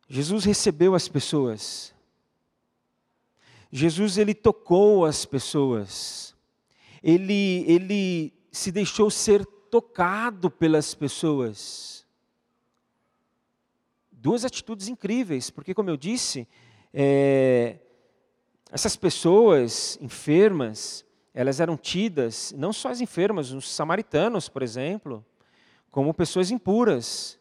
Jesus 0.09 0.45
recebeu 0.45 0.95
as 0.95 1.09
pessoas. 1.09 1.95
Jesus 3.73 4.19
ele 4.19 4.35
tocou 4.35 5.05
as 5.05 5.25
pessoas. 5.25 6.37
Ele 7.03 7.65
ele 7.67 8.33
se 8.53 8.71
deixou 8.71 9.11
ser 9.11 9.45
tocado 9.45 10.49
pelas 10.49 10.95
pessoas. 10.95 12.07
Duas 14.13 14.45
atitudes 14.45 14.87
incríveis, 14.87 15.51
porque, 15.51 15.75
como 15.75 15.91
eu 15.91 15.97
disse, 15.97 16.47
é, 16.93 17.81
essas 18.75 18.97
pessoas 18.97 19.97
enfermas, 20.03 21.05
elas 21.33 21.61
eram 21.61 21.77
tidas, 21.77 22.53
não 22.57 22.73
só 22.73 22.91
as 22.91 23.01
enfermas, 23.01 23.53
os 23.53 23.71
samaritanos, 23.71 24.49
por 24.49 24.63
exemplo, 24.63 25.25
como 25.91 26.13
pessoas 26.13 26.51
impuras, 26.51 27.39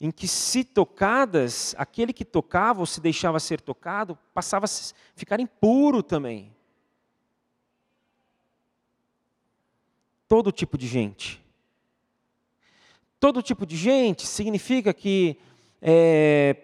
em 0.00 0.10
que, 0.10 0.28
se 0.28 0.62
tocadas, 0.62 1.74
aquele 1.76 2.12
que 2.12 2.24
tocava 2.24 2.80
ou 2.80 2.86
se 2.86 3.00
deixava 3.00 3.40
ser 3.40 3.60
tocado, 3.60 4.16
passava 4.32 4.66
a 4.66 4.68
ficar 5.16 5.40
impuro 5.40 6.02
também. 6.02 6.54
todo 10.28 10.52
tipo 10.52 10.76
de 10.76 10.86
gente. 10.86 11.42
Todo 13.18 13.42
tipo 13.42 13.64
de 13.64 13.76
gente 13.76 14.26
significa 14.26 14.92
que, 14.92 15.38
é, 15.80 16.54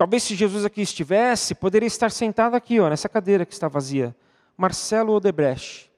talvez 0.00 0.22
se 0.22 0.34
Jesus 0.34 0.64
aqui 0.64 0.80
estivesse, 0.80 1.54
poderia 1.54 1.86
estar 1.86 2.10
sentado 2.10 2.54
aqui, 2.54 2.80
ó, 2.80 2.88
nessa 2.88 3.06
cadeira 3.06 3.44
que 3.44 3.52
está 3.52 3.68
vazia. 3.68 4.16
Marcelo 4.56 5.12
Odebrecht. 5.12 5.92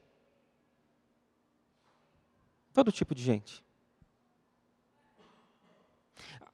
Todo 2.75 2.91
tipo 2.91 3.15
de 3.15 3.23
gente. 3.23 3.63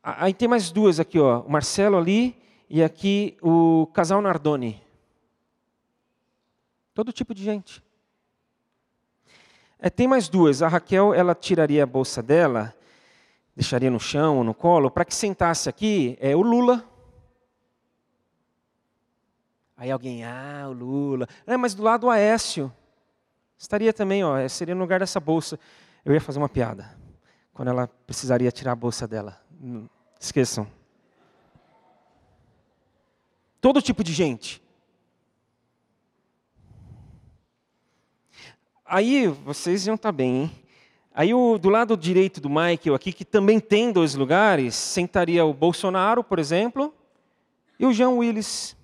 Aí 0.02 0.34
tem 0.34 0.46
mais 0.46 0.70
duas 0.70 1.00
aqui, 1.00 1.18
ó. 1.18 1.40
O 1.40 1.50
Marcelo 1.50 1.96
ali 1.96 2.36
e 2.68 2.82
aqui 2.82 3.38
o 3.40 3.86
casal 3.94 4.20
Nardoni. 4.20 4.82
Todo 6.92 7.14
tipo 7.14 7.32
de 7.32 7.42
gente. 7.42 7.82
É, 9.78 9.88
tem 9.88 10.06
mais 10.06 10.28
duas. 10.28 10.60
A 10.60 10.68
Raquel, 10.68 11.14
ela 11.14 11.34
tiraria 11.34 11.84
a 11.84 11.86
bolsa 11.86 12.22
dela, 12.22 12.74
deixaria 13.56 13.90
no 13.90 13.98
chão 13.98 14.36
ou 14.36 14.44
no 14.44 14.52
colo, 14.52 14.90
para 14.90 15.06
que 15.06 15.14
sentasse 15.14 15.66
aqui 15.66 16.18
é, 16.20 16.36
o 16.36 16.42
Lula. 16.42 16.86
Aí 19.78 19.92
alguém, 19.92 20.24
ah, 20.24 20.66
o 20.68 20.72
Lula. 20.72 21.28
É, 21.46 21.56
mas 21.56 21.72
do 21.72 21.84
lado 21.84 22.08
o 22.08 22.10
Aécio. 22.10 22.72
Estaria 23.56 23.92
também, 23.92 24.24
ó, 24.24 24.46
seria 24.48 24.74
no 24.74 24.80
lugar 24.80 24.98
dessa 24.98 25.20
bolsa. 25.20 25.58
Eu 26.04 26.12
ia 26.12 26.20
fazer 26.20 26.40
uma 26.40 26.48
piada. 26.48 26.90
Quando 27.54 27.68
ela 27.68 27.86
precisaria 27.86 28.50
tirar 28.50 28.72
a 28.72 28.76
bolsa 28.76 29.06
dela. 29.06 29.40
Hum, 29.62 29.86
esqueçam. 30.18 30.66
Todo 33.60 33.80
tipo 33.80 34.02
de 34.02 34.12
gente. 34.12 34.60
Aí 38.84 39.28
vocês 39.28 39.86
iam 39.86 39.94
estar 39.94 40.08
tá 40.08 40.12
bem, 40.12 40.42
hein? 40.42 40.50
Aí 41.14 41.32
o, 41.34 41.56
do 41.56 41.68
lado 41.68 41.96
direito 41.96 42.40
do 42.40 42.48
Michael 42.48 42.94
aqui, 42.94 43.12
que 43.12 43.24
também 43.24 43.60
tem 43.60 43.92
dois 43.92 44.14
lugares, 44.14 44.74
sentaria 44.74 45.44
o 45.44 45.54
Bolsonaro, 45.54 46.24
por 46.24 46.38
exemplo, 46.38 46.92
e 47.78 47.86
o 47.86 47.92
Jean 47.92 48.10
Willis. 48.10 48.77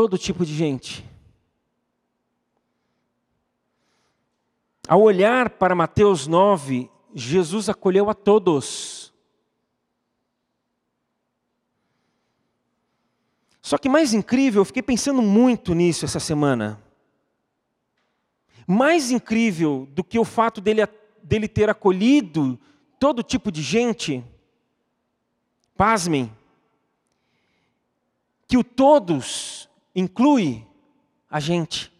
Todo 0.00 0.16
tipo 0.16 0.46
de 0.46 0.54
gente. 0.54 1.04
Ao 4.86 5.02
olhar 5.02 5.50
para 5.50 5.74
Mateus 5.74 6.28
9, 6.28 6.88
Jesus 7.12 7.68
acolheu 7.68 8.08
a 8.08 8.14
todos. 8.14 9.12
Só 13.60 13.76
que 13.76 13.88
mais 13.88 14.14
incrível, 14.14 14.60
eu 14.60 14.64
fiquei 14.64 14.84
pensando 14.84 15.20
muito 15.20 15.74
nisso 15.74 16.04
essa 16.04 16.20
semana. 16.20 16.80
Mais 18.68 19.10
incrível 19.10 19.88
do 19.90 20.04
que 20.04 20.16
o 20.16 20.24
fato 20.24 20.60
dele, 20.60 20.86
dele 21.24 21.48
ter 21.48 21.68
acolhido 21.68 22.56
todo 23.00 23.20
tipo 23.20 23.50
de 23.50 23.62
gente, 23.62 24.24
pasmem, 25.76 26.32
que 28.46 28.56
o 28.56 28.62
todos 28.62 29.67
inclui 29.98 30.66
a 31.28 31.40
gente. 31.40 31.92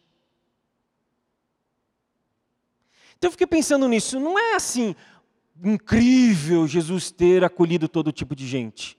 Então 3.17 3.29
eu 3.29 3.33
fiquei 3.33 3.47
pensando 3.47 3.89
nisso, 3.89 4.21
não 4.21 4.39
é 4.39 4.55
assim 4.55 4.95
incrível 5.63 6.69
Jesus 6.69 7.11
ter 7.11 7.45
acolhido 7.45 7.89
todo 7.89 8.13
tipo 8.13 8.35
de 8.37 8.47
gente. 8.47 8.97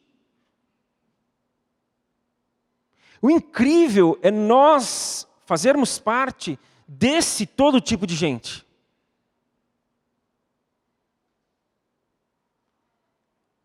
O 3.21 3.29
incrível 3.29 4.17
é 4.21 4.31
nós 4.31 5.27
fazermos 5.45 5.99
parte 5.99 6.59
desse 6.87 7.45
todo 7.45 7.81
tipo 7.81 8.05
de 8.05 8.15
gente. 8.15 8.65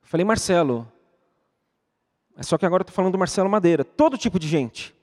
Falei, 0.02 0.24
Marcelo. 0.24 0.90
É 2.36 2.42
só 2.42 2.58
que 2.58 2.66
agora 2.66 2.82
estou 2.82 2.94
falando 2.94 3.12
do 3.12 3.18
Marcelo 3.18 3.48
Madeira. 3.48 3.84
Todo 3.84 4.18
tipo 4.18 4.38
de 4.38 4.48
gente. 4.48 4.94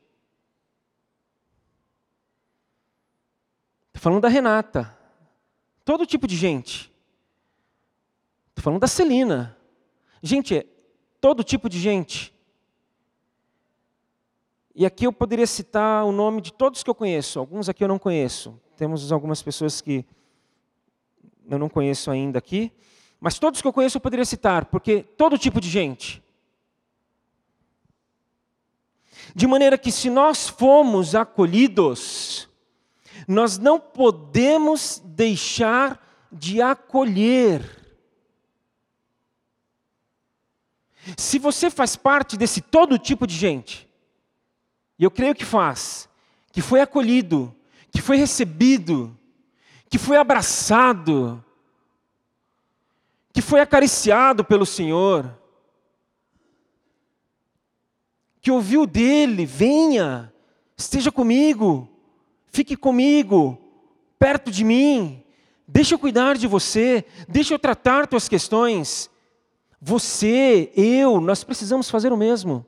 Estou 4.02 4.10
falando 4.10 4.24
da 4.24 4.30
Renata. 4.30 4.98
Todo 5.86 6.08
tipo 6.08 6.26
de 6.26 6.36
gente. 6.36 6.92
Estou 8.50 8.64
falando 8.64 8.80
da 8.80 8.88
Celina. 8.88 9.56
Gente, 10.24 10.66
todo 11.20 11.44
tipo 11.44 11.70
de 11.70 11.80
gente. 11.80 12.34
E 14.74 14.88
aqui 14.88 15.06
eu 15.06 15.14
poderia 15.14 15.46
citar 15.46 16.04
o 16.04 16.12
nome 16.12 16.42
de 16.42 16.52
todos 16.52 16.82
que 16.82 16.90
eu 16.90 16.96
conheço. 16.96 17.38
Alguns 17.38 17.70
aqui 17.70 17.84
eu 17.84 17.88
não 17.88 18.00
conheço. 18.00 18.60
Temos 18.76 19.12
algumas 19.12 19.44
pessoas 19.44 19.82
que 19.82 20.04
eu 21.48 21.60
não 21.60 21.70
conheço 21.70 22.10
ainda 22.10 22.40
aqui. 22.40 22.72
Mas 23.20 23.38
todos 23.38 23.62
que 23.62 23.68
eu 23.68 23.74
conheço 23.74 23.98
eu 23.98 24.02
poderia 24.02 24.26
citar, 24.26 24.66
porque 24.66 25.04
todo 25.16 25.38
tipo 25.38 25.62
de 25.62 25.70
gente. 25.70 26.24
De 29.36 29.46
maneira 29.46 29.78
que, 29.78 29.92
se 29.92 30.10
nós 30.10 30.50
fomos 30.50 31.14
acolhidos, 31.14 32.50
nós 33.28 33.58
não 33.58 33.80
podemos 33.80 35.02
deixar 35.06 36.00
de 36.32 36.62
acolher. 36.62 37.64
Se 41.18 41.40
você 41.40 41.70
faz 41.70 41.96
parte 41.96 42.38
desse 42.38 42.62
todo 42.62 42.98
tipo 43.00 43.26
de 43.26 43.36
gente, 43.36 43.90
e 44.98 45.04
eu 45.04 45.12
creio 45.12 45.34
que 45.34 45.46
faz, 45.46 46.08
que 46.52 46.62
foi 46.62 46.80
acolhido, 46.80 47.54
que 47.92 48.02
foi 48.02 48.18
recebido, 48.18 49.18
que 49.90 49.98
foi 49.98 50.18
abraçado, 50.18 51.44
que 53.34 53.42
foi 53.42 53.60
acariciado 53.60 54.46
pelo 54.46 54.66
Senhor, 54.66 55.38
que 58.42 58.52
ouviu 58.52 58.86
dele: 58.86 59.46
venha, 59.46 60.34
esteja 60.78 61.12
comigo, 61.12 61.91
fique 62.52 62.76
comigo, 62.76 63.58
perto 64.20 64.52
de 64.52 64.64
mim, 64.64 65.24
deixa 65.68 65.96
eu 65.96 66.00
cuidar 66.00 66.38
de 66.38 66.46
você, 66.46 67.06
deixa 67.28 67.54
eu 67.54 67.60
tratar 67.60 68.06
tuas 68.08 68.28
questões. 68.28 69.10
Você, 69.82 70.72
eu, 70.76 71.20
nós 71.20 71.44
precisamos 71.44 71.90
fazer 71.90 72.14
o 72.14 72.18
mesmo. 72.18 72.66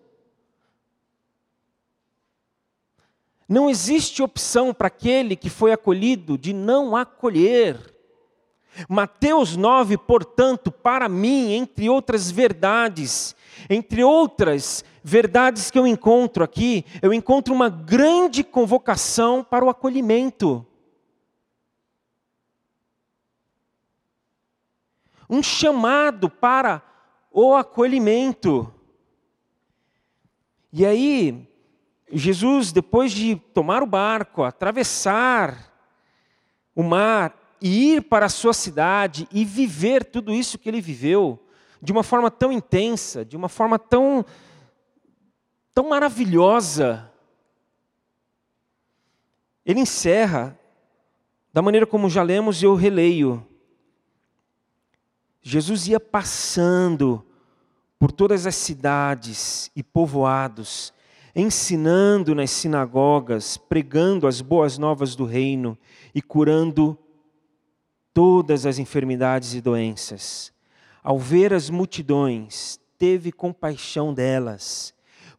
Não 3.48 3.69
existe 3.69 4.24
opção 4.24 4.74
para 4.74 4.88
aquele 4.88 5.36
que 5.36 5.50
foi 5.50 5.72
acolhido 5.72 6.38
de 6.38 6.54
não 6.54 6.96
acolher. 6.96 7.93
Mateus 8.89 9.56
9, 9.56 9.98
portanto, 10.00 10.72
para 10.72 11.08
mim, 11.08 11.52
entre 11.52 11.88
outras 11.89 12.32
verdades, 12.32 13.36
entre 13.69 14.04
outras 14.04 14.84
verdades 15.04 15.70
que 15.70 15.78
eu 15.78 15.86
encontro 15.86 16.44
aqui, 16.44 16.86
eu 17.02 17.13
encontro 17.13 17.54
uma 17.54 17.70
grande 17.70 18.44
convocação 18.44 19.44
para 19.44 19.66
o 19.66 19.70
acolhimento. 19.70 20.66
Um 25.30 25.44
chamado 25.44 26.30
para 26.30 26.82
o 27.32 27.56
acolhimento. 27.56 28.74
E 30.72 30.86
aí, 30.86 31.48
Jesus, 32.12 32.72
depois 32.72 33.12
de 33.12 33.36
tomar 33.36 33.84
o 33.84 33.88
barco, 33.88 34.44
atravessar 34.44 35.72
o 36.76 36.82
mar, 36.82 37.44
e 37.63 37.94
ir 37.94 38.02
para 38.02 38.26
a 38.26 38.30
sua 38.30 38.54
cidade 38.54 39.26
e 39.32 39.46
viver 39.46 40.04
tudo 40.04 40.34
isso 40.34 40.60
que 40.60 40.68
ele 40.68 40.82
viveu 40.82 41.39
de 41.82 41.94
uma 41.94 42.04
forma 42.04 42.30
tão 42.30 42.52
intensa, 42.52 43.24
de 43.24 43.38
uma 43.38 43.48
forma 43.48 43.80
tão 43.80 44.26
tão 45.73 45.89
maravilhosa. 45.89 47.12
Ele 49.65 49.79
encerra 49.79 50.57
da 51.51 51.62
maneira 51.62 51.86
como 51.86 52.09
já 52.09 52.23
lemos 52.23 52.62
e 52.62 52.65
eu 52.65 52.75
releio. 52.75 53.45
Jesus 55.41 55.88
ia 55.88 55.99
passando 55.99 57.25
por 57.99 58.12
todas 58.12 58.45
as 58.45 58.55
cidades 58.55 59.71
e 59.75 59.81
povoados, 59.81 60.93
ensinando 61.36 62.36
nas 62.36 62.51
sinagogas, 62.51 63.57
pregando 63.57 64.27
as 64.27 64.41
boas 64.41 64.77
novas 64.77 65.15
do 65.15 65.25
reino 65.25 65.77
e 66.13 66.21
curando 66.21 66.97
todas 68.13 68.65
as 68.65 68.77
enfermidades 68.77 69.53
e 69.53 69.62
doenças. 69.62 70.51
Ao 71.01 71.17
ver 71.17 71.53
as 71.53 71.69
multidões, 71.69 72.79
teve 72.97 73.31
compaixão 73.31 74.13
delas, 74.13 74.92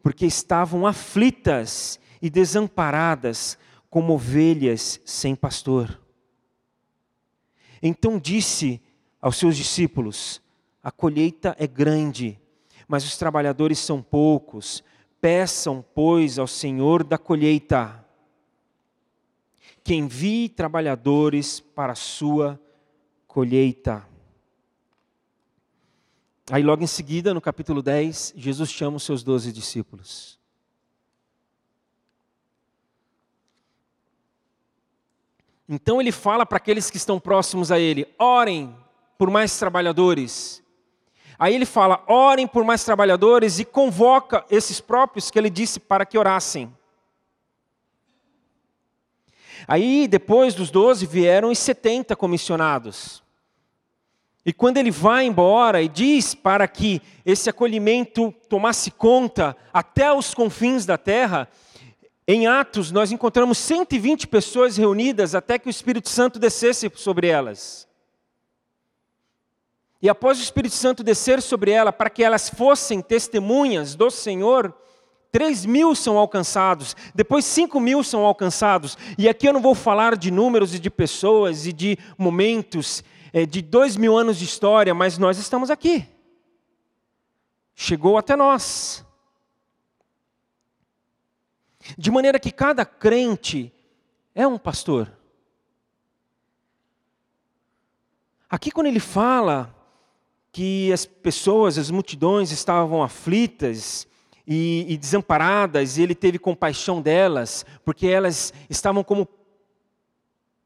porque 0.05 0.27
estavam 0.27 0.87
aflitas 0.87 1.99
e 2.21 2.29
desamparadas 2.29 3.57
como 3.89 4.13
ovelhas 4.13 5.01
sem 5.03 5.35
pastor. 5.35 5.99
Então 7.83 8.19
disse 8.19 8.83
aos 9.19 9.39
seus 9.39 9.57
discípulos: 9.57 10.43
A 10.83 10.91
colheita 10.91 11.57
é 11.59 11.67
grande, 11.67 12.39
mas 12.87 13.03
os 13.03 13.17
trabalhadores 13.17 13.79
são 13.79 14.03
poucos. 14.03 14.85
Peçam, 15.23 15.83
pois, 15.95 16.39
ao 16.39 16.47
Senhor 16.47 17.03
da 17.03 17.17
colheita 17.17 18.05
que 19.83 19.95
envie 19.95 20.51
trabalhadores 20.51 21.61
para 21.61 21.93
a 21.95 21.97
sua 21.97 22.61
colheita. 23.27 24.07
Aí, 26.51 26.63
logo 26.63 26.83
em 26.83 26.87
seguida, 26.87 27.33
no 27.33 27.41
capítulo 27.41 27.81
10, 27.81 28.35
Jesus 28.37 28.71
chama 28.71 28.99
os 28.99 29.03
seus 29.03 29.23
doze 29.23 29.51
discípulos. 29.51 30.39
Então 35.67 36.01
ele 36.01 36.13
fala 36.13 36.45
para 36.45 36.59
aqueles 36.59 36.91
que 36.91 36.99
estão 36.99 37.19
próximos 37.19 37.73
a 37.73 37.79
ele: 37.79 38.07
orem 38.19 38.77
por 39.17 39.31
mais 39.31 39.59
trabalhadores. 39.59 40.63
Aí 41.39 41.55
ele 41.55 41.65
fala: 41.65 42.05
orem 42.07 42.47
por 42.47 42.63
mais 42.63 42.85
trabalhadores 42.85 43.59
e 43.59 43.65
convoca 43.65 44.45
esses 44.51 44.81
próprios 44.81 45.31
que 45.31 45.39
ele 45.39 45.49
disse 45.49 45.81
para 45.81 46.05
que 46.05 46.19
orassem. 46.19 46.71
Aí, 49.67 50.07
depois 50.07 50.55
dos 50.55 50.71
doze, 50.71 51.07
vieram 51.07 51.51
os 51.51 51.59
setenta 51.59 52.15
comissionados. 52.15 53.24
E 54.47 54.53
quando 54.53 54.77
ele 54.77 54.91
vai 54.91 55.25
embora 55.25 55.81
e 55.81 55.89
diz 55.89 56.35
para 56.35 56.69
que 56.69 57.01
esse 57.25 57.49
acolhimento 57.49 58.33
tomasse 58.49 58.91
conta 58.91 59.57
até 59.73 60.13
os 60.13 60.35
confins 60.35 60.85
da 60.85 60.99
terra, 60.99 61.49
em 62.29 62.47
Atos 62.47 62.91
nós 62.91 63.11
encontramos 63.11 63.57
120 63.59 64.27
pessoas 64.27 64.77
reunidas 64.77 65.35
até 65.35 65.59
que 65.59 65.69
o 65.69 65.71
Espírito 65.71 66.11
Santo 66.11 66.39
descesse 66.39 66.91
sobre 66.95 67.29
elas. 67.29 67.89
E 70.05 70.09
após 70.11 70.39
o 70.39 70.43
Espírito 70.43 70.75
Santo 70.75 71.03
descer 71.03 71.41
sobre 71.41 71.71
ela, 71.71 71.91
para 71.91 72.11
que 72.11 72.23
elas 72.23 72.51
fossem 72.51 73.01
testemunhas 73.01 73.95
do 73.95 74.11
Senhor, 74.11 74.75
3 75.33 75.65
mil 75.65 75.95
são 75.95 76.19
alcançados, 76.19 76.95
depois 77.15 77.47
5 77.47 77.81
mil 77.81 78.05
são 78.05 78.25
alcançados. 78.25 78.99
E 79.17 79.27
aqui 79.27 79.49
eu 79.49 79.53
não 79.55 79.63
vou 79.63 79.75
falar 79.75 80.17
de 80.17 80.31
números 80.31 80.75
e 80.75 80.79
de 80.79 80.91
pessoas 80.91 81.67
e 81.67 81.73
de 81.73 81.99
momentos 82.19 83.03
é, 83.37 83.45
de 83.45 83.61
dois 83.61 83.97
mil 83.97 84.17
anos 84.17 84.39
de 84.39 84.45
história, 84.45 84.95
mas 84.95 85.19
nós 85.19 85.39
estamos 85.39 85.69
aqui. 85.69 86.09
Chegou 87.75 88.17
até 88.17 88.37
nós. 88.37 89.05
De 91.99 92.13
maneira 92.13 92.39
que 92.39 92.53
cada 92.53 92.85
crente 92.85 93.75
é 94.37 94.47
um 94.47 94.57
pastor. 94.57 95.13
Aqui, 98.49 98.71
quando 98.71 98.87
ele 98.87 99.01
fala 99.01 99.75
que 100.53 100.93
as 100.93 101.05
pessoas, 101.05 101.77
as 101.77 101.91
multidões 101.91 102.53
estavam 102.53 103.03
aflitas 103.03 104.07
e, 104.47 104.87
e, 104.89 104.97
desamparadas, 104.97 105.99
e 105.99 106.03
ele 106.03 106.15
teve 106.15 106.39
compaixão 106.39 107.03
delas, 107.03 107.67
porque 107.85 108.07
elas 108.07 108.55
estavam 108.71 109.03
como 109.03 109.29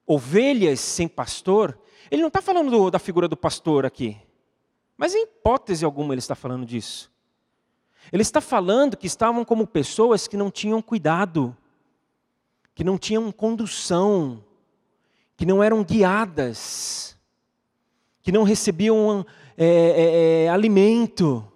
ovelhas 0.06 0.80
sem 0.80 1.08
pastor, 1.08 1.80
ele 2.10 2.22
não 2.22 2.28
está 2.28 2.40
falando 2.40 2.70
do, 2.70 2.90
da 2.90 2.98
figura 2.98 3.28
do 3.28 3.36
pastor 3.36 3.84
aqui. 3.84 4.16
Mas 4.96 5.14
em 5.14 5.22
hipótese 5.22 5.84
alguma 5.84 6.14
ele 6.14 6.18
está 6.18 6.34
falando 6.34 6.66
disso. 6.66 7.10
Ele 8.12 8.22
está 8.22 8.40
falando 8.40 8.96
que 8.96 9.06
estavam 9.06 9.44
como 9.44 9.66
pessoas 9.66 10.26
que 10.26 10.36
não 10.36 10.50
tinham 10.50 10.80
cuidado, 10.80 11.56
que 12.74 12.82
não 12.82 12.96
tinham 12.96 13.30
condução, 13.30 14.42
que 15.36 15.44
não 15.44 15.62
eram 15.62 15.84
guiadas, 15.84 17.16
que 18.22 18.32
não 18.32 18.42
recebiam 18.42 19.24
é, 19.56 19.66
é, 19.66 20.44
é, 20.44 20.48
alimento. 20.48 21.46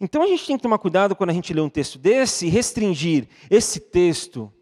Então 0.00 0.22
a 0.22 0.26
gente 0.26 0.46
tem 0.46 0.56
que 0.56 0.62
tomar 0.62 0.78
cuidado 0.78 1.14
quando 1.14 1.30
a 1.30 1.34
gente 1.34 1.52
lê 1.52 1.60
um 1.60 1.68
texto 1.68 1.98
desse 1.98 2.46
e 2.46 2.50
restringir 2.50 3.28
esse 3.50 3.80
texto 3.80 4.52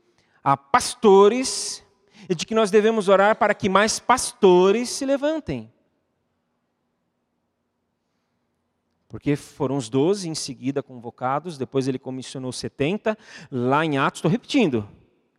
a 0.42 0.56
pastores 0.56 1.85
e 2.28 2.34
de 2.34 2.46
que 2.46 2.54
nós 2.54 2.70
devemos 2.70 3.08
orar 3.08 3.36
para 3.36 3.54
que 3.54 3.68
mais 3.68 3.98
pastores 3.98 4.88
se 4.90 5.04
levantem. 5.04 5.72
Porque 9.08 9.36
foram 9.36 9.76
os 9.76 9.88
doze 9.88 10.28
em 10.28 10.34
seguida 10.34 10.82
convocados, 10.82 11.56
depois 11.56 11.86
ele 11.86 11.98
comissionou 11.98 12.52
70, 12.52 13.16
lá 13.50 13.84
em 13.84 13.98
Atos, 13.98 14.18
estou 14.18 14.30
repetindo, 14.30 14.88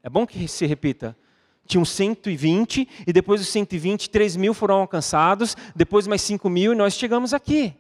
é 0.02 0.10
bom 0.10 0.26
que 0.26 0.48
se 0.48 0.66
repita. 0.66 1.18
Tinham 1.66 1.84
120, 1.84 2.88
e 3.06 3.12
depois 3.12 3.42
dos 3.42 3.50
120, 3.50 4.10
3 4.10 4.38
mil 4.38 4.54
foram 4.54 4.76
alcançados, 4.76 5.56
depois 5.76 6.08
mais 6.08 6.22
5 6.22 6.50
mil, 6.50 6.72
e 6.72 6.76
nós 6.76 6.94
chegamos 6.94 7.34
aqui. 7.34 7.76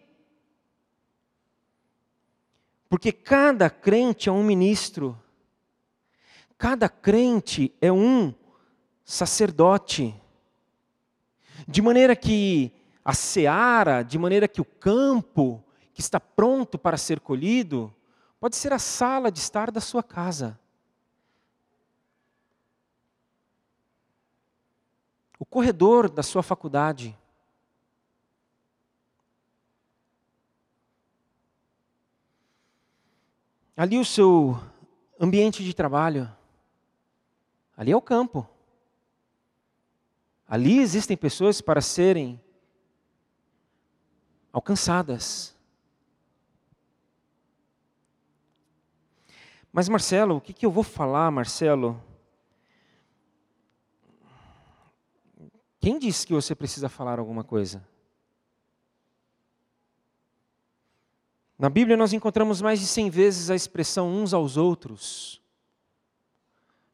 Porque 2.89 3.13
cada 3.13 3.69
crente 3.69 4.27
é 4.27 4.31
um 4.31 4.43
ministro, 4.43 5.17
cada 6.57 6.89
crente 6.89 7.73
é 7.79 7.91
um 7.91 8.33
sacerdote. 9.07 10.13
De 11.65 11.81
maneira 11.81 12.13
que 12.13 12.73
a 13.05 13.13
seara, 13.13 14.03
de 14.03 14.19
maneira 14.19 14.49
que 14.49 14.59
o 14.59 14.65
campo 14.65 15.63
que 15.93 16.01
está 16.01 16.19
pronto 16.19 16.77
para 16.77 16.97
ser 16.97 17.21
colhido, 17.21 17.91
pode 18.37 18.57
ser 18.57 18.73
a 18.73 18.77
sala 18.77 19.31
de 19.31 19.39
estar 19.39 19.71
da 19.71 19.79
sua 19.79 20.03
casa. 20.03 20.59
O 25.39 25.45
corredor 25.45 26.09
da 26.09 26.21
sua 26.21 26.43
faculdade. 26.43 27.17
Ali 33.75 33.97
o 33.97 34.05
seu 34.05 34.59
ambiente 35.19 35.63
de 35.63 35.73
trabalho. 35.73 36.29
Ali 37.77 37.91
é 37.91 37.95
o 37.95 38.01
campo. 38.01 38.56
Ali 40.47 40.79
existem 40.79 41.17
pessoas 41.17 41.59
para 41.59 41.81
serem 41.81 42.41
alcançadas. 44.53 45.55
Mas, 49.73 49.89
Marcelo, 49.89 50.37
o 50.37 50.41
que, 50.41 50.53
que 50.53 50.65
eu 50.65 50.71
vou 50.71 50.83
falar, 50.83 51.29
Marcelo? 51.29 52.01
Quem 55.79 55.99
disse 55.99 56.25
que 56.25 56.33
você 56.33 56.55
precisa 56.55 56.89
falar 56.89 57.19
alguma 57.19 57.43
coisa? 57.43 57.85
Na 61.59 61.69
Bíblia 61.69 61.97
nós 61.97 62.13
encontramos 62.13 62.61
mais 62.61 62.79
de 62.79 62.87
cem 62.87 63.09
vezes 63.09 63.49
a 63.49 63.55
expressão 63.55 64.09
uns 64.09 64.33
aos 64.33 64.57
outros. 64.57 65.41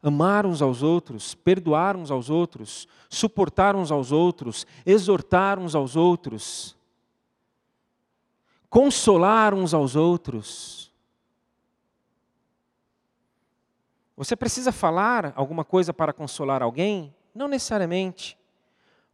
Amar 0.03 0.45
uns 0.45 0.61
aos 0.61 0.83
outros, 0.83 1.33
perdoar 1.33 1.95
uns 1.95 2.11
aos 2.11 2.29
outros, 2.29 2.87
suportar 3.09 3.73
uns 3.73 3.89
aos 3.89 4.11
outros, 4.11 4.67
exortar 4.85 5.57
uns 5.57 5.73
aos 5.73 5.95
outros, 5.95 6.75
consolar 8.69 9.53
uns 9.53 9.73
aos 9.73 9.95
outros. 9.95 10.91
Você 14.17 14.35
precisa 14.35 14.73
falar 14.73 15.31
alguma 15.37 15.63
coisa 15.63 15.93
para 15.93 16.11
consolar 16.11 16.61
alguém? 16.61 17.15
Não 17.33 17.47
necessariamente. 17.47 18.37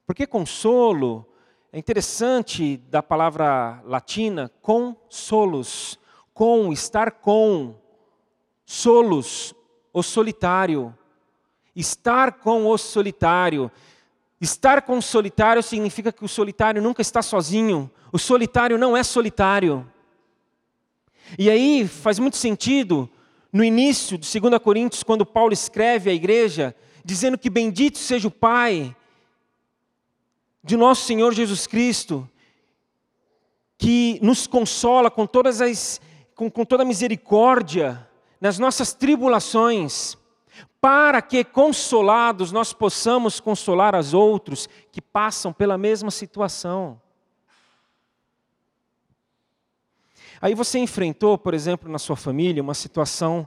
Porque 0.07 0.25
consolo 0.25 1.25
é 1.71 1.77
interessante 1.77 2.77
da 2.89 3.03
palavra 3.03 3.79
latina 3.85 4.51
consolos, 4.59 5.99
com, 6.33 6.73
estar 6.73 7.11
com, 7.11 7.75
solos, 8.65 9.53
o 9.93 10.03
solitário. 10.03 10.95
Estar 11.75 12.33
com 12.33 12.65
o 12.67 12.77
solitário. 12.77 13.71
Estar 14.41 14.81
com 14.81 14.97
o 14.97 15.01
solitário 15.01 15.61
significa 15.61 16.11
que 16.11 16.23
o 16.23 16.27
solitário 16.27 16.81
nunca 16.81 17.01
está 17.01 17.21
sozinho. 17.21 17.89
O 18.11 18.17
solitário 18.17 18.77
não 18.77 18.95
é 18.95 19.03
solitário. 19.03 19.89
E 21.37 21.49
aí 21.49 21.87
faz 21.87 22.17
muito 22.17 22.37
sentido, 22.37 23.09
no 23.51 23.63
início 23.63 24.17
de 24.17 24.39
2 24.39 24.61
Coríntios, 24.61 25.03
quando 25.03 25.25
Paulo 25.25 25.53
escreve 25.53 26.09
à 26.09 26.13
igreja, 26.13 26.75
dizendo 27.03 27.37
que 27.37 27.49
bendito 27.49 27.97
seja 27.97 28.27
o 28.27 28.31
Pai 28.31 28.95
de 30.63 30.75
nosso 30.75 31.05
Senhor 31.05 31.33
Jesus 31.33 31.67
Cristo, 31.67 32.29
que 33.77 34.19
nos 34.21 34.45
consola 34.47 35.09
com, 35.09 35.25
todas 35.25 35.61
as, 35.61 36.01
com, 36.35 36.49
com 36.49 36.65
toda 36.65 36.83
a 36.83 36.85
misericórdia 36.85 38.08
nas 38.39 38.57
nossas 38.57 38.93
tribulações, 38.93 40.17
para 40.81 41.21
que, 41.21 41.43
consolados, 41.43 42.51
nós 42.51 42.71
possamos 42.71 43.39
consolar 43.39 43.95
os 43.95 44.13
outros 44.13 44.67
que 44.91 45.01
passam 45.01 45.51
pela 45.51 45.77
mesma 45.77 46.09
situação. 46.09 47.01
Aí 50.41 50.55
você 50.55 50.79
enfrentou, 50.79 51.37
por 51.37 51.53
exemplo, 51.53 51.91
na 51.91 51.99
sua 51.99 52.15
família, 52.15 52.63
uma 52.63 52.73
situação 52.73 53.45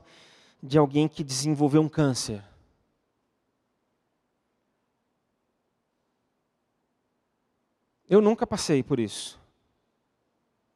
de 0.63 0.77
alguém 0.77 1.09
que 1.09 1.25
desenvolveu 1.25 1.81
um 1.81 1.89
câncer. 1.89 2.45
Eu 8.09 8.21
nunca 8.21 8.47
passei 8.47 8.83
por 8.83 9.01
isso. 9.01 9.41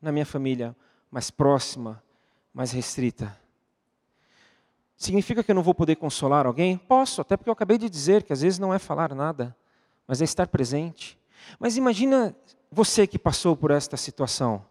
Na 0.01 0.11
minha 0.11 0.25
família 0.25 0.75
mais 1.11 1.31
próxima, 1.31 2.03
mais 2.53 2.73
restrita. 2.73 3.39
Significa 4.97 5.43
que 5.45 5.51
eu 5.51 5.55
não 5.55 5.63
vou 5.63 5.75
poder 5.75 5.97
consolar 5.97 6.47
alguém? 6.47 6.79
Posso, 6.79 7.21
até 7.21 7.37
porque 7.37 7.51
eu 7.51 7.53
acabei 7.53 7.77
de 7.77 7.89
dizer 7.91 8.23
que 8.23 8.33
às 8.33 8.41
vezes 8.41 8.59
não 8.59 8.73
é 8.73 8.79
falar 8.79 9.15
nada, 9.15 9.55
mas 10.09 10.23
é 10.23 10.25
estar 10.25 10.47
presente. 10.49 11.19
Mas 11.59 11.77
imagina 11.77 12.35
você 12.71 13.07
que 13.07 13.19
passou 13.19 13.55
por 13.55 13.71
esta 13.71 13.97
situação. 13.97 14.65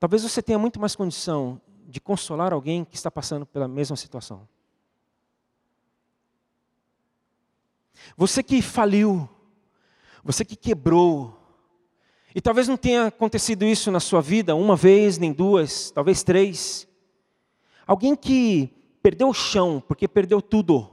Talvez 0.00 0.22
você 0.22 0.42
tenha 0.42 0.58
muito 0.58 0.80
mais 0.80 0.96
condição 0.96 1.60
de 1.86 2.00
consolar 2.00 2.52
alguém 2.52 2.84
que 2.84 2.96
está 2.96 3.10
passando 3.10 3.46
pela 3.46 3.68
mesma 3.68 3.96
situação. 3.96 4.46
Você 8.16 8.42
que 8.42 8.60
faliu, 8.60 9.28
você 10.22 10.44
que 10.44 10.56
quebrou, 10.56 11.40
e 12.34 12.40
talvez 12.40 12.66
não 12.66 12.76
tenha 12.76 13.06
acontecido 13.06 13.64
isso 13.64 13.90
na 13.92 14.00
sua 14.00 14.20
vida 14.20 14.56
uma 14.56 14.74
vez, 14.74 15.16
nem 15.16 15.32
duas, 15.32 15.92
talvez 15.92 16.24
três. 16.24 16.88
Alguém 17.86 18.16
que 18.16 18.74
perdeu 19.04 19.28
o 19.28 19.34
chão 19.34 19.82
porque 19.86 20.08
perdeu 20.08 20.40
tudo. 20.40 20.90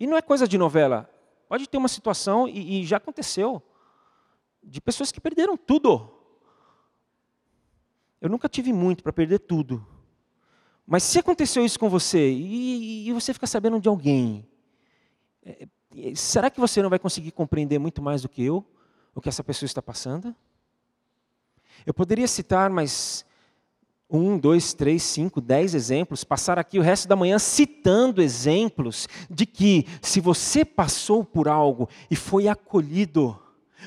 E 0.00 0.06
não 0.06 0.16
é 0.16 0.22
coisa 0.22 0.48
de 0.48 0.56
novela. 0.56 1.06
Pode 1.46 1.68
ter 1.68 1.76
uma 1.76 1.88
situação, 1.88 2.48
e, 2.48 2.80
e 2.80 2.86
já 2.86 2.96
aconteceu, 2.96 3.62
de 4.62 4.80
pessoas 4.80 5.12
que 5.12 5.20
perderam 5.20 5.54
tudo. 5.54 6.10
Eu 8.22 8.30
nunca 8.30 8.48
tive 8.48 8.72
muito 8.72 9.02
para 9.02 9.12
perder 9.12 9.40
tudo. 9.40 9.86
Mas 10.86 11.02
se 11.02 11.18
aconteceu 11.18 11.62
isso 11.62 11.78
com 11.78 11.90
você, 11.90 12.30
e, 12.30 13.08
e 13.08 13.12
você 13.12 13.34
fica 13.34 13.46
sabendo 13.46 13.78
de 13.78 13.88
alguém, 13.90 14.48
é, 15.44 15.68
será 16.14 16.48
que 16.48 16.58
você 16.58 16.80
não 16.80 16.88
vai 16.88 16.98
conseguir 16.98 17.32
compreender 17.32 17.78
muito 17.78 18.00
mais 18.00 18.22
do 18.22 18.30
que 18.30 18.42
eu? 18.42 18.64
o 19.18 19.20
que 19.20 19.28
essa 19.28 19.42
pessoa 19.42 19.66
está 19.66 19.82
passando? 19.82 20.34
Eu 21.84 21.92
poderia 21.92 22.28
citar 22.28 22.70
mais 22.70 23.26
um, 24.10 24.38
dois, 24.38 24.72
três, 24.72 25.02
cinco, 25.02 25.40
dez 25.40 25.74
exemplos, 25.74 26.24
passar 26.24 26.58
aqui 26.58 26.78
o 26.78 26.82
resto 26.82 27.06
da 27.06 27.16
manhã 27.16 27.38
citando 27.38 28.22
exemplos 28.22 29.08
de 29.28 29.44
que 29.44 29.86
se 30.00 30.20
você 30.20 30.64
passou 30.64 31.24
por 31.24 31.48
algo 31.48 31.88
e 32.10 32.16
foi 32.16 32.48
acolhido, 32.48 33.38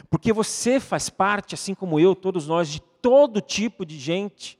porque 0.10 0.32
você 0.32 0.80
faz 0.80 1.10
parte, 1.10 1.56
assim 1.56 1.74
como 1.74 2.00
eu, 2.00 2.16
todos 2.16 2.48
nós, 2.48 2.70
de 2.70 2.80
todo 2.80 3.42
tipo 3.42 3.86
de 3.86 3.98
gente, 3.98 4.60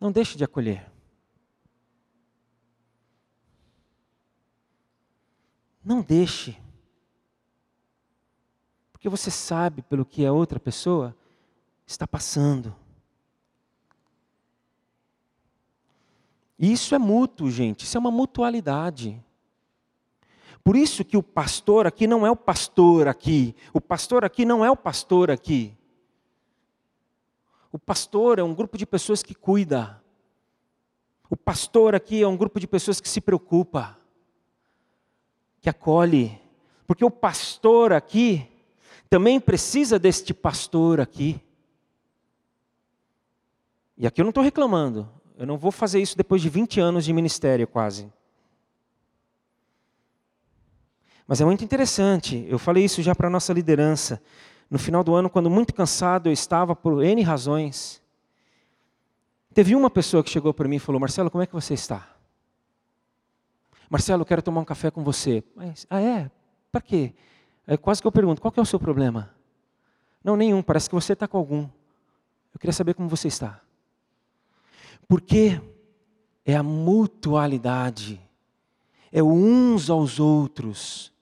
não 0.00 0.10
deixe 0.10 0.36
de 0.38 0.44
acolher. 0.44 0.90
Não 5.84 6.00
deixe 6.02 6.56
porque 8.98 9.08
você 9.08 9.30
sabe 9.30 9.80
pelo 9.80 10.04
que 10.04 10.26
a 10.26 10.32
outra 10.32 10.58
pessoa 10.58 11.16
está 11.86 12.04
passando. 12.04 12.74
E 16.58 16.72
isso 16.72 16.94
é 16.94 16.98
mútuo, 16.98 17.50
gente, 17.50 17.84
isso 17.84 17.96
é 17.96 18.00
uma 18.00 18.10
mutualidade. 18.10 19.22
Por 20.64 20.76
isso 20.76 21.04
que 21.04 21.16
o 21.16 21.22
pastor 21.22 21.86
aqui 21.86 22.06
não 22.06 22.26
é 22.26 22.30
o 22.30 22.36
pastor 22.36 23.06
aqui, 23.06 23.54
o 23.72 23.80
pastor 23.80 24.24
aqui 24.24 24.44
não 24.44 24.64
é 24.64 24.70
o 24.70 24.76
pastor 24.76 25.30
aqui. 25.30 25.74
O 27.70 27.78
pastor 27.78 28.38
é 28.38 28.42
um 28.42 28.54
grupo 28.54 28.76
de 28.78 28.86
pessoas 28.86 29.22
que 29.22 29.34
cuida. 29.34 30.02
O 31.30 31.36
pastor 31.36 31.94
aqui 31.94 32.22
é 32.22 32.26
um 32.26 32.36
grupo 32.36 32.58
de 32.58 32.66
pessoas 32.66 33.00
que 33.00 33.08
se 33.08 33.20
preocupa. 33.20 33.96
que 35.60 35.68
acolhe. 35.68 36.40
Porque 36.86 37.04
o 37.04 37.10
pastor 37.10 37.92
aqui 37.92 38.48
também 39.10 39.38
precisa 39.40 39.98
deste 39.98 40.32
pastor 40.32 41.00
aqui. 41.00 41.40
E 43.96 44.06
aqui 44.06 44.20
eu 44.20 44.24
não 44.24 44.30
estou 44.30 44.44
reclamando. 44.44 45.10
Eu 45.38 45.46
não 45.46 45.56
vou 45.56 45.70
fazer 45.70 46.02
isso 46.02 46.16
depois 46.16 46.42
de 46.42 46.48
20 46.48 46.80
anos 46.80 47.04
de 47.04 47.12
ministério, 47.12 47.64
quase. 47.64 48.12
Mas 51.28 51.40
é 51.40 51.44
muito 51.44 51.62
interessante. 51.62 52.44
Eu 52.48 52.58
falei 52.58 52.84
isso 52.84 53.00
já 53.02 53.14
para 53.14 53.28
a 53.28 53.30
nossa 53.30 53.52
liderança. 53.52 54.20
No 54.68 54.80
final 54.80 55.04
do 55.04 55.14
ano, 55.14 55.30
quando 55.30 55.48
muito 55.48 55.72
cansado 55.72 56.28
eu 56.28 56.32
estava 56.32 56.74
por 56.74 57.04
N 57.04 57.22
razões, 57.22 58.02
teve 59.54 59.76
uma 59.76 59.88
pessoa 59.88 60.24
que 60.24 60.30
chegou 60.30 60.52
para 60.52 60.66
mim 60.66 60.76
e 60.76 60.80
falou: 60.80 61.00
Marcelo, 61.00 61.30
como 61.30 61.40
é 61.40 61.46
que 61.46 61.54
você 61.54 61.72
está? 61.72 62.16
Marcelo, 63.88 64.24
quero 64.24 64.42
tomar 64.42 64.60
um 64.62 64.64
café 64.64 64.90
com 64.90 65.04
você. 65.04 65.44
Mas, 65.54 65.86
ah, 65.88 66.00
é? 66.00 66.28
Para 66.72 66.80
quê? 66.80 67.14
É 67.64 67.76
quase 67.76 68.02
que 68.02 68.08
eu 68.08 68.12
pergunto: 68.12 68.40
qual 68.40 68.52
é 68.56 68.60
o 68.60 68.66
seu 68.66 68.80
problema? 68.80 69.32
Não, 70.24 70.36
nenhum. 70.36 70.64
Parece 70.64 70.88
que 70.88 70.96
você 70.96 71.12
está 71.12 71.28
com 71.28 71.38
algum. 71.38 71.68
Eu 72.52 72.58
queria 72.58 72.72
saber 72.72 72.94
como 72.94 73.08
você 73.08 73.28
está. 73.28 73.60
Porque 75.08 75.60
é 76.44 76.54
a 76.54 76.62
mutualidade, 76.62 78.20
é 79.10 79.22
uns 79.22 79.88
aos 79.88 80.20
outros. 80.20 81.12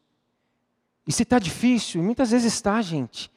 E 1.06 1.12
se 1.12 1.22
está 1.22 1.38
difícil, 1.38 2.02
muitas 2.02 2.32
vezes 2.32 2.52
está, 2.52 2.82
gente. 2.82 3.30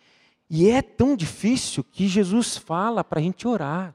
E 0.50 0.68
é 0.68 0.82
tão 0.82 1.16
difícil 1.16 1.84
que 1.84 2.08
Jesus 2.08 2.58
fala 2.58 3.04
para 3.04 3.20
a 3.20 3.24
gente 3.24 3.48
orar. 3.48 3.94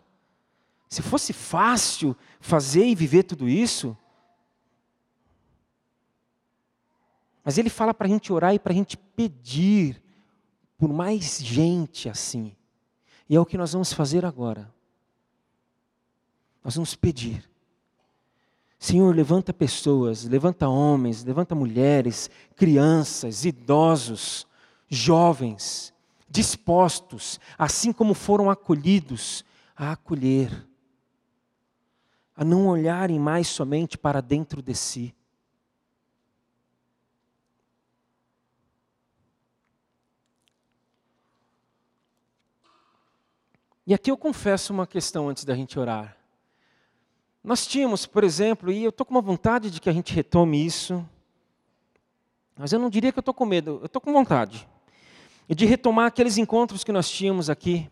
Se 0.89 1.03
fosse 1.03 1.33
fácil 1.33 2.17
fazer 2.39 2.87
e 2.87 2.95
viver 2.95 3.25
tudo 3.25 3.49
isso, 3.49 3.97
mas 7.45 7.59
ele 7.59 7.69
fala 7.69 7.93
para 7.93 8.07
a 8.07 8.11
gente 8.11 8.33
orar 8.33 8.55
e 8.55 8.61
para 8.61 8.73
a 8.73 8.77
gente 8.77 8.97
pedir 8.97 10.01
por 10.79 10.93
mais 10.93 11.39
gente 11.41 12.09
assim. 12.09 12.55
E 13.29 13.35
é 13.35 13.41
o 13.41 13.45
que 13.45 13.59
nós 13.59 13.73
vamos 13.73 13.93
fazer 13.93 14.25
agora. 14.25 14.73
Nós 16.65 16.75
vamos 16.75 16.95
pedir. 16.95 17.49
Senhor, 18.79 19.15
levanta 19.15 19.53
pessoas, 19.53 20.25
levanta 20.25 20.67
homens, 20.69 21.23
levanta 21.23 21.55
mulheres, 21.55 22.31
crianças, 22.57 23.45
idosos, 23.45 24.47
jovens, 24.89 25.93
dispostos, 26.29 27.39
assim 27.59 27.93
como 27.93 28.15
foram 28.15 28.51
acolhidos, 28.51 29.45
a 29.77 29.93
acolher, 29.93 30.67
a 32.35 32.45
não 32.45 32.67
olharem 32.67 33.19
mais 33.19 33.47
somente 33.49 33.99
para 33.99 34.21
dentro 34.21 34.63
de 34.63 34.75
si. 34.75 35.15
E 43.87 43.93
aqui 43.93 44.11
eu 44.11 44.17
confesso 44.17 44.73
uma 44.73 44.87
questão 44.87 45.29
antes 45.29 45.45
da 45.45 45.55
gente 45.55 45.79
orar. 45.79 46.24
Nós 47.45 47.67
tínhamos, 47.67 48.07
por 48.07 48.25
exemplo, 48.25 48.73
e 48.73 48.83
eu 48.83 48.89
estou 48.89 49.05
com 49.05 49.13
uma 49.13 49.21
vontade 49.21 49.71
de 49.71 49.79
que 49.79 49.91
a 49.91 49.93
gente 49.93 50.15
retome 50.15 50.65
isso, 50.65 51.07
mas 52.57 52.73
eu 52.73 52.79
não 52.79 52.89
diria 52.89 53.13
que 53.13 53.19
eu 53.19 53.21
estou 53.21 53.35
com 53.35 53.45
medo, 53.45 53.81
eu 53.83 53.87
estou 53.87 54.01
com 54.01 54.15
vontade 54.15 54.67
de 55.47 55.67
retomar 55.67 56.07
aqueles 56.07 56.39
encontros 56.39 56.83
que 56.83 56.91
nós 56.91 57.11
tínhamos 57.11 57.51
aqui. 57.51 57.87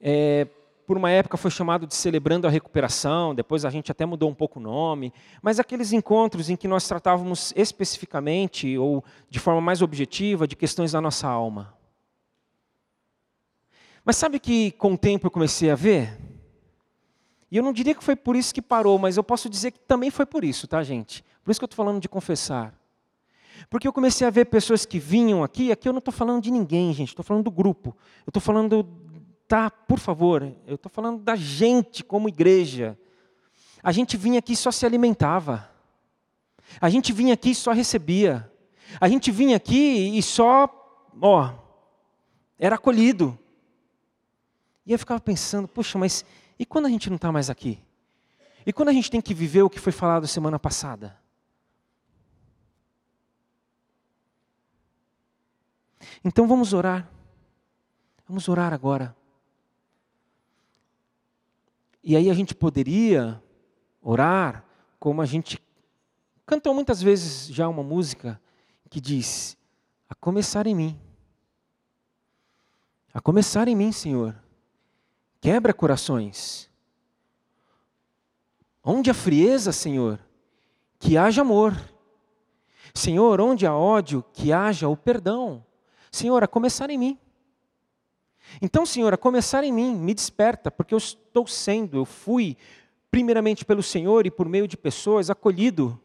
É, 0.00 0.48
por 0.84 0.96
uma 0.96 1.12
época 1.12 1.36
foi 1.36 1.52
chamado 1.52 1.86
de 1.86 1.94
Celebrando 1.94 2.48
a 2.48 2.50
Recuperação, 2.50 3.36
depois 3.36 3.64
a 3.64 3.70
gente 3.70 3.92
até 3.92 4.04
mudou 4.04 4.28
um 4.28 4.34
pouco 4.34 4.58
o 4.58 4.62
nome, 4.62 5.12
mas 5.40 5.60
aqueles 5.60 5.92
encontros 5.92 6.50
em 6.50 6.56
que 6.56 6.66
nós 6.66 6.88
tratávamos 6.88 7.52
especificamente 7.54 8.76
ou 8.76 9.04
de 9.28 9.38
forma 9.38 9.60
mais 9.60 9.80
objetiva 9.80 10.48
de 10.48 10.56
questões 10.56 10.90
da 10.90 11.00
nossa 11.00 11.28
alma. 11.28 11.72
Mas 14.04 14.16
sabe 14.16 14.40
que 14.40 14.72
com 14.72 14.94
o 14.94 14.98
tempo 14.98 15.28
eu 15.28 15.30
comecei 15.30 15.70
a 15.70 15.76
ver? 15.76 16.29
E 17.50 17.56
eu 17.56 17.62
não 17.62 17.72
diria 17.72 17.94
que 17.94 18.04
foi 18.04 18.14
por 18.14 18.36
isso 18.36 18.54
que 18.54 18.62
parou, 18.62 18.98
mas 18.98 19.16
eu 19.16 19.24
posso 19.24 19.48
dizer 19.48 19.72
que 19.72 19.78
também 19.80 20.10
foi 20.10 20.24
por 20.24 20.44
isso, 20.44 20.68
tá, 20.68 20.82
gente? 20.84 21.24
Por 21.42 21.50
isso 21.50 21.58
que 21.58 21.64
eu 21.64 21.66
estou 21.66 21.84
falando 21.84 22.00
de 22.00 22.08
confessar. 22.08 22.74
Porque 23.68 23.88
eu 23.88 23.92
comecei 23.92 24.26
a 24.26 24.30
ver 24.30 24.46
pessoas 24.46 24.86
que 24.86 24.98
vinham 24.98 25.42
aqui, 25.42 25.72
aqui 25.72 25.88
eu 25.88 25.92
não 25.92 25.98
estou 25.98 26.12
falando 26.12 26.42
de 26.42 26.50
ninguém, 26.50 26.92
gente, 26.92 27.08
estou 27.08 27.24
falando 27.24 27.44
do 27.44 27.50
grupo. 27.50 27.96
Eu 28.24 28.30
estou 28.30 28.40
falando, 28.40 28.86
tá, 29.48 29.70
por 29.70 29.98
favor, 29.98 30.54
eu 30.66 30.76
estou 30.76 30.90
falando 30.90 31.22
da 31.22 31.34
gente 31.34 32.04
como 32.04 32.28
igreja. 32.28 32.96
A 33.82 33.90
gente 33.90 34.16
vinha 34.16 34.38
aqui 34.38 34.52
e 34.52 34.56
só 34.56 34.70
se 34.70 34.86
alimentava. 34.86 35.68
A 36.80 36.88
gente 36.88 37.12
vinha 37.12 37.34
aqui 37.34 37.50
e 37.50 37.54
só 37.54 37.72
recebia. 37.72 38.50
A 39.00 39.08
gente 39.08 39.30
vinha 39.30 39.56
aqui 39.56 40.16
e 40.16 40.22
só, 40.22 40.68
ó, 41.20 41.52
era 42.58 42.76
acolhido. 42.76 43.36
E 44.86 44.92
eu 44.92 44.98
ficava 44.98 45.20
pensando, 45.20 45.66
puxa, 45.68 45.98
mas 45.98 46.24
e 46.60 46.66
quando 46.66 46.84
a 46.84 46.90
gente 46.90 47.08
não 47.08 47.16
está 47.16 47.32
mais 47.32 47.48
aqui? 47.48 47.82
E 48.66 48.72
quando 48.72 48.90
a 48.90 48.92
gente 48.92 49.10
tem 49.10 49.22
que 49.22 49.32
viver 49.32 49.62
o 49.62 49.70
que 49.70 49.80
foi 49.80 49.92
falado 49.92 50.28
semana 50.28 50.58
passada? 50.58 51.18
Então 56.22 56.46
vamos 56.46 56.74
orar. 56.74 57.08
Vamos 58.28 58.46
orar 58.46 58.74
agora. 58.74 59.16
E 62.04 62.14
aí 62.14 62.28
a 62.28 62.34
gente 62.34 62.54
poderia 62.54 63.42
orar 64.02 64.62
como 64.98 65.22
a 65.22 65.26
gente 65.26 65.58
cantou 66.44 66.74
muitas 66.74 67.00
vezes 67.00 67.46
já 67.46 67.66
uma 67.68 67.82
música 67.82 68.38
que 68.90 69.00
diz: 69.00 69.56
A 70.10 70.14
começar 70.14 70.66
em 70.66 70.74
mim. 70.74 71.00
A 73.14 73.20
começar 73.20 73.66
em 73.66 73.74
mim, 73.74 73.92
Senhor. 73.92 74.49
Quebra 75.40 75.72
corações. 75.72 76.68
Onde 78.84 79.10
há 79.10 79.14
frieza, 79.14 79.72
Senhor, 79.72 80.18
que 80.98 81.16
haja 81.16 81.42
amor. 81.42 81.74
Senhor, 82.94 83.40
onde 83.40 83.66
há 83.66 83.74
ódio, 83.74 84.24
que 84.32 84.52
haja 84.52 84.88
o 84.88 84.96
perdão. 84.96 85.64
Senhor, 86.10 86.42
a 86.42 86.48
começar 86.48 86.90
em 86.90 86.98
mim. 86.98 87.18
Então, 88.60 88.84
Senhor, 88.84 89.12
a 89.14 89.16
começar 89.16 89.62
em 89.64 89.72
mim, 89.72 89.94
me 89.94 90.12
desperta, 90.12 90.70
porque 90.70 90.92
eu 90.92 90.98
estou 90.98 91.46
sendo, 91.46 91.98
eu 91.98 92.04
fui, 92.04 92.56
primeiramente 93.10 93.64
pelo 93.64 93.82
Senhor 93.82 94.26
e 94.26 94.30
por 94.30 94.48
meio 94.48 94.66
de 94.66 94.76
pessoas, 94.76 95.30
acolhido. 95.30 96.00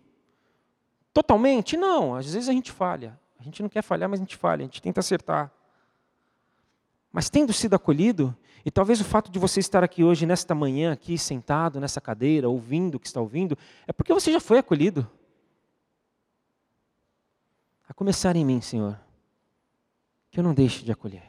Totalmente? 1.13 1.77
Não, 1.77 2.15
às 2.15 2.31
vezes 2.33 2.49
a 2.49 2.51
gente 2.53 2.71
falha. 2.71 3.19
A 3.39 3.43
gente 3.43 3.61
não 3.61 3.69
quer 3.69 3.81
falhar, 3.81 4.09
mas 4.09 4.19
a 4.19 4.23
gente 4.23 4.35
falha, 4.35 4.61
a 4.61 4.65
gente 4.65 4.81
tenta 4.81 4.99
acertar. 4.99 5.51
Mas 7.15 7.29
tendo 7.29 7.53
sido 7.53 7.73
acolhido, 7.75 8.35
e 8.65 8.69
talvez 8.69 8.99
o 8.99 9.05
fato 9.05 9.31
de 9.31 9.39
você 9.39 9.61
estar 9.61 9.81
aqui 9.85 10.03
hoje, 10.03 10.25
nesta 10.25 10.53
manhã, 10.53 10.91
aqui 10.91 11.17
sentado 11.17 11.79
nessa 11.79 12.01
cadeira, 12.01 12.49
ouvindo 12.49 12.95
o 12.95 12.99
que 12.99 13.07
está 13.07 13.21
ouvindo, 13.21 13.57
é 13.87 13.93
porque 13.93 14.13
você 14.13 14.33
já 14.33 14.41
foi 14.41 14.57
acolhido. 14.57 15.09
A 17.87 17.93
começar 17.93 18.35
em 18.35 18.43
mim, 18.43 18.59
Senhor, 18.59 18.99
que 20.29 20.41
eu 20.41 20.43
não 20.43 20.53
deixe 20.53 20.83
de 20.83 20.91
acolher. 20.91 21.23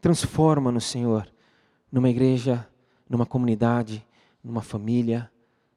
Transforma-nos, 0.00 0.84
Senhor, 0.84 1.28
numa 1.90 2.08
igreja, 2.08 2.68
numa 3.10 3.26
comunidade, 3.26 4.06
numa 4.44 4.62
família, 4.62 5.28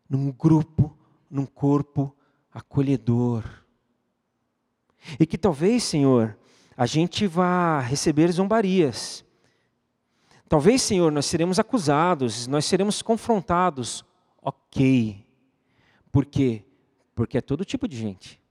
num 0.07 0.31
grupo, 0.31 0.95
num 1.27 1.47
corpo 1.47 2.15
acolhedor. 2.53 3.43
E 5.19 5.25
que 5.25 5.39
talvez, 5.39 5.81
Senhor, 5.81 6.37
a 6.79 6.85
gente 6.85 7.27
vai 7.27 7.83
receber 7.83 8.31
zombarias. 8.31 9.25
Talvez, 10.47 10.81
Senhor, 10.81 11.11
nós 11.11 11.25
seremos 11.25 11.59
acusados, 11.59 12.47
nós 12.47 12.63
seremos 12.63 13.01
confrontados. 13.01 14.05
Ok. 14.41 15.27
Por 16.09 16.25
quê? 16.25 16.63
Porque 17.13 17.37
é 17.37 17.41
todo 17.41 17.65
tipo 17.65 17.85
de 17.85 17.97
gente. 17.97 18.41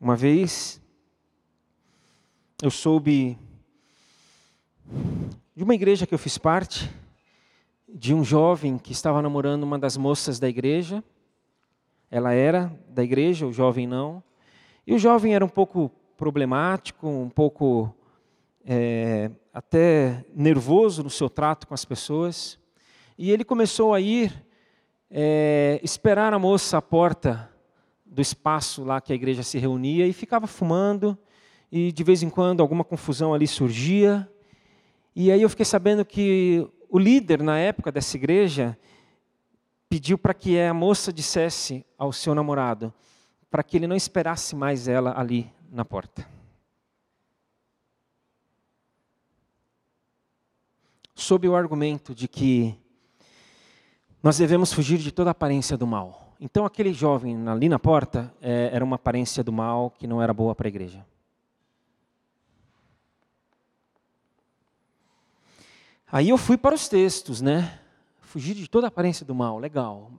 Uma 0.00 0.16
vez, 0.16 0.82
eu 2.60 2.70
soube 2.72 3.38
de 5.54 5.62
uma 5.62 5.76
igreja 5.76 6.04
que 6.04 6.14
eu 6.14 6.18
fiz 6.18 6.36
parte, 6.36 6.90
de 7.88 8.12
um 8.12 8.24
jovem 8.24 8.76
que 8.76 8.90
estava 8.90 9.22
namorando 9.22 9.62
uma 9.62 9.78
das 9.78 9.96
moças 9.96 10.40
da 10.40 10.48
igreja. 10.48 11.02
Ela 12.10 12.32
era 12.32 12.76
da 12.88 13.04
igreja, 13.04 13.46
o 13.46 13.52
jovem 13.52 13.86
não. 13.86 14.20
E 14.88 14.94
o 14.94 14.98
jovem 14.98 15.34
era 15.34 15.44
um 15.44 15.50
pouco 15.50 15.90
problemático, 16.16 17.06
um 17.06 17.28
pouco 17.28 17.94
é, 18.64 19.30
até 19.52 20.24
nervoso 20.34 21.02
no 21.02 21.10
seu 21.10 21.28
trato 21.28 21.66
com 21.66 21.74
as 21.74 21.84
pessoas. 21.84 22.58
E 23.18 23.30
ele 23.30 23.44
começou 23.44 23.92
a 23.92 24.00
ir 24.00 24.32
é, 25.10 25.78
esperar 25.82 26.32
a 26.32 26.38
moça 26.38 26.78
à 26.78 26.80
porta 26.80 27.52
do 28.06 28.22
espaço 28.22 28.82
lá 28.82 28.98
que 28.98 29.12
a 29.12 29.14
igreja 29.14 29.42
se 29.42 29.58
reunia 29.58 30.06
e 30.06 30.12
ficava 30.14 30.46
fumando. 30.46 31.18
E 31.70 31.92
de 31.92 32.02
vez 32.02 32.22
em 32.22 32.30
quando 32.30 32.62
alguma 32.62 32.82
confusão 32.82 33.34
ali 33.34 33.46
surgia. 33.46 34.26
E 35.14 35.30
aí 35.30 35.42
eu 35.42 35.50
fiquei 35.50 35.66
sabendo 35.66 36.02
que 36.02 36.66
o 36.88 36.98
líder 36.98 37.42
na 37.42 37.58
época 37.58 37.92
dessa 37.92 38.16
igreja 38.16 38.74
pediu 39.86 40.16
para 40.16 40.32
que 40.32 40.58
a 40.58 40.72
moça 40.72 41.12
dissesse 41.12 41.84
ao 41.98 42.10
seu 42.10 42.34
namorado 42.34 42.90
para 43.50 43.62
que 43.62 43.76
ele 43.76 43.86
não 43.86 43.96
esperasse 43.96 44.54
mais 44.54 44.88
ela 44.88 45.18
ali 45.18 45.50
na 45.70 45.84
porta. 45.84 46.26
Sob 51.14 51.48
o 51.48 51.56
argumento 51.56 52.14
de 52.14 52.28
que 52.28 52.78
nós 54.22 54.38
devemos 54.38 54.72
fugir 54.72 54.98
de 54.98 55.10
toda 55.10 55.30
aparência 55.30 55.76
do 55.76 55.86
mal. 55.86 56.36
Então, 56.40 56.64
aquele 56.64 56.92
jovem 56.92 57.48
ali 57.48 57.68
na 57.68 57.78
porta 57.78 58.32
é, 58.40 58.70
era 58.72 58.84
uma 58.84 58.96
aparência 58.96 59.42
do 59.42 59.52
mal 59.52 59.90
que 59.90 60.06
não 60.06 60.22
era 60.22 60.32
boa 60.32 60.54
para 60.54 60.68
a 60.68 60.70
igreja. 60.70 61.04
Aí 66.10 66.28
eu 66.28 66.38
fui 66.38 66.56
para 66.56 66.74
os 66.74 66.88
textos, 66.88 67.40
né? 67.40 67.80
Fugir 68.20 68.54
de 68.54 68.68
toda 68.68 68.86
aparência 68.86 69.26
do 69.26 69.34
mal, 69.34 69.58
legal. 69.58 70.12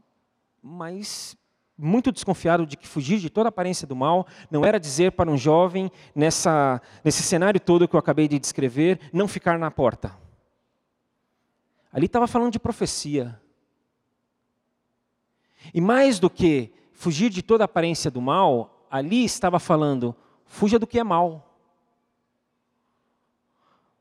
Mas 0.62 1.38
muito 1.82 2.12
desconfiado 2.12 2.66
de 2.66 2.76
que 2.76 2.86
fugir 2.86 3.20
de 3.20 3.30
toda 3.30 3.48
aparência 3.48 3.88
do 3.88 3.96
mal 3.96 4.28
não 4.52 4.66
era 4.66 4.78
dizer 4.78 5.14
para 5.14 5.32
um 5.32 5.38
jovem, 5.38 5.90
nessa, 6.14 6.82
nesse 7.04 7.24
cenário 7.24 7.60
todo 7.60 7.88
que 7.88 7.96
eu 7.96 8.00
acabei 8.00 8.28
de 8.28 8.38
descrever, 8.38 9.00
não 9.14 9.28
ficar 9.28 9.58
na 9.58 9.72
porta. 9.72 10.14
Ali 11.92 12.06
estava 12.06 12.28
falando 12.28 12.52
de 12.52 12.60
profecia. 12.60 13.42
E 15.74 15.80
mais 15.80 16.20
do 16.20 16.30
que 16.30 16.74
fugir 16.92 17.30
de 17.30 17.42
toda 17.42 17.64
aparência 17.64 18.12
do 18.12 18.22
mal, 18.22 18.86
ali 18.92 19.24
estava 19.24 19.58
falando, 19.58 20.14
fuja 20.46 20.78
do 20.78 20.86
que 20.86 21.00
é 21.00 21.04
mal. 21.04 21.46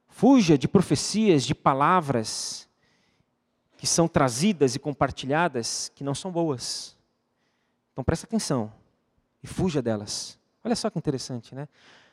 Fuja 0.08 0.58
de 0.58 0.66
profecias, 0.66 1.44
de 1.44 1.54
palavras 1.54 2.68
que 3.76 3.86
são 3.86 4.08
trazidas 4.08 4.74
e 4.74 4.80
compartilhadas 4.80 5.92
que 5.94 6.02
não 6.02 6.14
são 6.14 6.32
boas. 6.32 6.97
Então 7.98 8.04
presta 8.04 8.26
atenção 8.26 8.72
e 9.42 9.48
fuja 9.48 9.82
delas. 9.82 10.38
Olha 10.62 10.76
só 10.76 10.88
que 10.88 10.96
interessante, 10.96 11.52
né? 11.52 11.66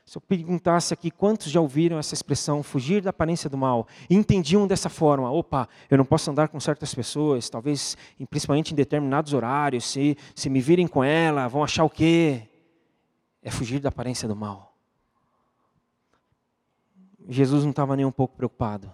Se 0.04 0.18
eu 0.18 0.22
perguntasse 0.22 0.92
aqui 0.92 1.12
quantos 1.12 1.52
já 1.52 1.62
ouviram 1.62 2.00
essa 2.00 2.16
expressão, 2.16 2.64
fugir 2.64 3.04
da 3.04 3.12
aparência 3.12 3.48
do 3.48 3.56
mal, 3.56 3.88
e 4.10 4.16
entendiam 4.16 4.66
dessa 4.66 4.90
forma, 4.90 5.32
opa, 5.32 5.70
eu 5.88 5.96
não 5.96 6.04
posso 6.04 6.32
andar 6.32 6.48
com 6.48 6.60
certas 6.60 6.92
pessoas, 6.96 7.52
talvez, 7.52 7.96
principalmente 8.32 8.72
em 8.72 8.76
determinados 8.76 9.32
horários, 9.32 9.86
se, 9.86 10.18
se 10.34 10.50
me 10.50 10.60
virem 10.60 10.88
com 10.88 11.04
ela, 11.04 11.48
vão 11.48 11.64
achar 11.64 11.84
o 11.84 11.90
quê? 11.90 12.50
É 13.44 13.52
fugir 13.52 13.80
da 13.80 13.90
aparência 13.90 14.28
do 14.28 14.36
mal. 14.36 14.76
Jesus 17.30 17.62
não 17.62 17.70
estava 17.70 17.96
nem 17.96 18.08
um 18.08 18.12
pouco 18.12 18.36
preocupado 18.36 18.92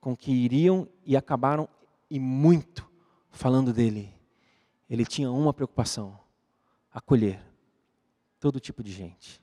com 0.00 0.16
que 0.16 0.32
iriam 0.32 0.88
e 1.04 1.18
acabaram 1.18 1.68
e 2.10 2.18
muito 2.18 2.90
falando 3.30 3.74
dele. 3.74 4.21
Ele 4.92 5.06
tinha 5.06 5.30
uma 5.30 5.54
preocupação: 5.54 6.18
acolher 6.92 7.40
todo 8.38 8.60
tipo 8.60 8.82
de 8.82 8.92
gente. 8.92 9.42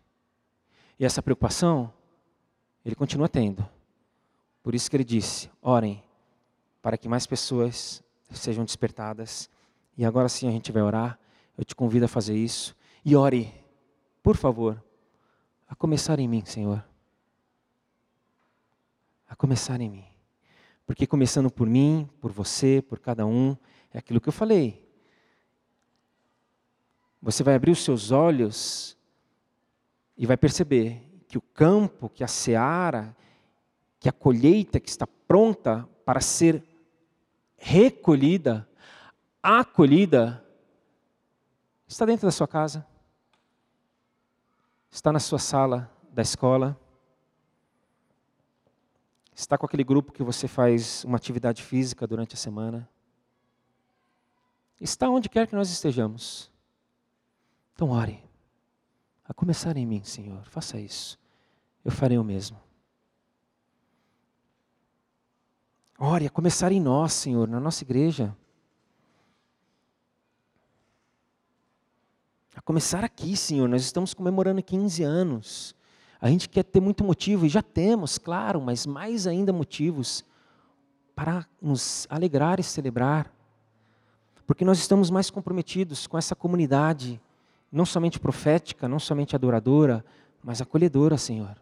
E 1.00 1.06
essa 1.06 1.24
preocupação 1.24 1.92
ele 2.86 2.96
continua 2.96 3.28
tendo. 3.28 3.68
Por 4.62 4.76
isso 4.76 4.90
que 4.90 4.96
ele 4.96 5.04
disse: 5.04 5.50
orem 5.62 6.04
para 6.82 6.98
que 6.98 7.10
mais 7.10 7.26
pessoas 7.26 8.04
sejam 8.30 8.64
despertadas. 8.64 9.50
E 9.98 10.06
agora 10.06 10.30
sim 10.30 10.48
a 10.48 10.52
gente 10.52 10.72
vai 10.72 10.84
orar. 10.84 11.20
Eu 11.58 11.66
te 11.66 11.76
convido 11.76 12.06
a 12.06 12.08
fazer 12.08 12.38
isso. 12.38 12.76
E 13.04 13.16
ore, 13.16 13.52
por 14.22 14.38
favor, 14.38 14.82
a 15.68 15.76
começar 15.76 16.20
em 16.20 16.28
mim, 16.28 16.46
Senhor 16.46 16.84
a 19.30 19.36
começar 19.36 19.80
em 19.80 19.90
mim. 19.90 20.06
Porque 20.88 21.06
começando 21.06 21.52
por 21.52 21.68
mim, 21.68 22.10
por 22.20 22.32
você, 22.32 22.82
por 22.82 23.00
cada 23.00 23.28
um, 23.28 23.56
é 23.94 24.00
aquilo 24.00 24.20
que 24.20 24.28
eu 24.28 24.34
falei. 24.34 24.89
Você 27.22 27.44
vai 27.44 27.56
abrir 27.56 27.72
os 27.72 27.84
seus 27.84 28.12
olhos 28.12 28.98
e 30.18 30.26
vai 30.26 30.38
perceber 30.38 31.02
que 31.28 31.38
o 31.38 31.42
campo, 31.42 32.10
que 32.10 32.24
a 32.24 32.28
seara, 32.28 33.16
que 34.00 34.08
a 34.08 34.12
colheita 34.12 34.80
que 34.80 34.90
está 34.90 35.06
pronta 35.06 35.88
para 36.06 36.22
ser 36.22 36.64
recolhida, 37.58 38.68
acolhida, 39.44 40.44
está 41.88 42.06
dentro 42.06 42.26
da 42.26 42.32
sua 42.32 42.48
casa, 42.48 42.86
está 44.90 45.12
na 45.12 45.20
sua 45.20 45.40
sala 45.40 45.92
da 46.12 46.22
escola 46.22 46.80
Está 49.40 49.58
com 49.58 49.66
aquele 49.66 49.86
grupo 49.86 50.12
que 50.12 50.22
você 50.22 50.50
faz 50.50 51.06
uma 51.06 51.16
atividade 51.16 51.64
física 51.64 52.06
durante 52.06 52.36
a 52.36 52.38
semana. 52.38 52.90
Está 54.82 55.10
onde 55.10 55.30
quer 55.30 55.48
que 55.48 55.56
nós 55.56 55.70
estejamos. 55.72 56.52
Então 57.80 57.92
ore. 57.92 58.22
A 59.24 59.34
começar 59.34 59.78
em 59.78 59.86
mim, 59.86 60.04
Senhor. 60.04 60.44
Faça 60.50 60.78
isso. 60.78 61.18
Eu 61.86 61.90
farei 61.90 62.18
o 62.18 62.24
mesmo. 62.26 62.60
Ore, 65.98 66.28
a 66.28 66.30
começar 66.30 66.74
em 66.74 66.82
nós, 66.82 67.14
Senhor, 67.14 67.48
na 67.48 67.58
nossa 67.58 67.82
igreja. 67.86 68.36
A 72.54 72.62
começar 72.62 73.06
aqui, 73.06 73.38
Senhor. 73.38 73.70
Nós 73.70 73.82
estamos 73.82 74.14
comemorando 74.14 74.62
15 74.62 75.02
anos. 75.04 75.74
A 76.20 76.30
gente 76.30 76.50
quer 76.50 76.64
ter 76.64 76.82
muito 76.82 77.02
motivo, 77.02 77.46
e 77.46 77.50
já 77.50 77.62
temos, 77.62 78.18
claro, 78.18 78.60
mas 78.60 78.86
mais 78.86 79.26
ainda 79.26 79.54
motivos 79.54 80.26
para 81.16 81.48
nos 81.62 82.06
alegrar 82.10 82.60
e 82.60 82.64
celebrar. 82.64 83.34
Porque 84.46 84.66
nós 84.66 84.80
estamos 84.80 85.10
mais 85.10 85.30
comprometidos 85.30 86.08
com 86.08 86.18
essa 86.18 86.36
comunidade, 86.36 87.22
não 87.72 87.86
somente 87.86 88.20
profética, 88.20 88.88
não 88.88 89.00
somente 89.00 89.36
adoradora, 89.36 90.04
mas 90.44 90.62
acolhedora, 90.62 91.18
Senhor. 91.18 91.56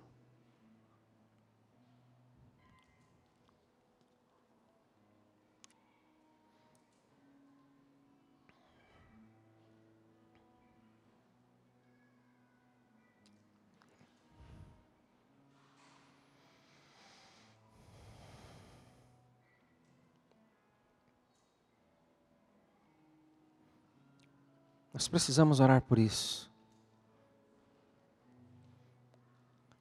Precisamos 25.08 25.60
orar 25.60 25.82
por 25.82 25.98
isso. 25.98 26.52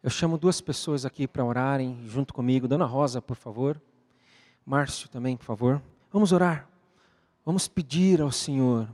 Eu 0.02 0.10
chamo 0.10 0.38
duas 0.38 0.60
pessoas 0.60 1.04
aqui 1.04 1.26
para 1.26 1.44
orarem 1.44 2.06
junto 2.06 2.32
comigo. 2.32 2.68
Dona 2.68 2.84
Rosa, 2.84 3.20
por 3.20 3.36
favor. 3.36 3.80
Márcio 4.64 5.08
também, 5.08 5.36
por 5.36 5.44
favor. 5.44 5.82
Vamos 6.12 6.30
orar. 6.30 6.68
Vamos 7.44 7.66
pedir 7.66 8.20
ao 8.20 8.30
Senhor: 8.30 8.88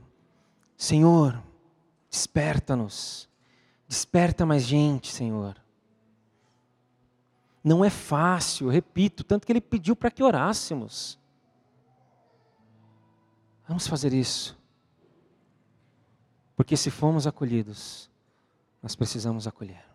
Senhor, 0.75 1.41
desperta-nos. 2.09 3.29
Desperta 3.87 4.45
mais 4.45 4.63
gente, 4.63 5.11
Senhor. 5.11 5.55
Não 7.63 7.85
é 7.85 7.89
fácil, 7.89 8.67
repito, 8.67 9.23
tanto 9.23 9.45
que 9.45 9.51
ele 9.51 9.61
pediu 9.61 9.95
para 9.95 10.11
que 10.11 10.23
orássemos. 10.23 11.17
Vamos 13.67 13.87
fazer 13.87 14.13
isso. 14.13 14.57
Porque 16.55 16.77
se 16.77 16.91
fomos 16.91 17.25
acolhidos, 17.25 18.09
nós 18.81 18.95
precisamos 18.95 19.47
acolher. 19.47 19.92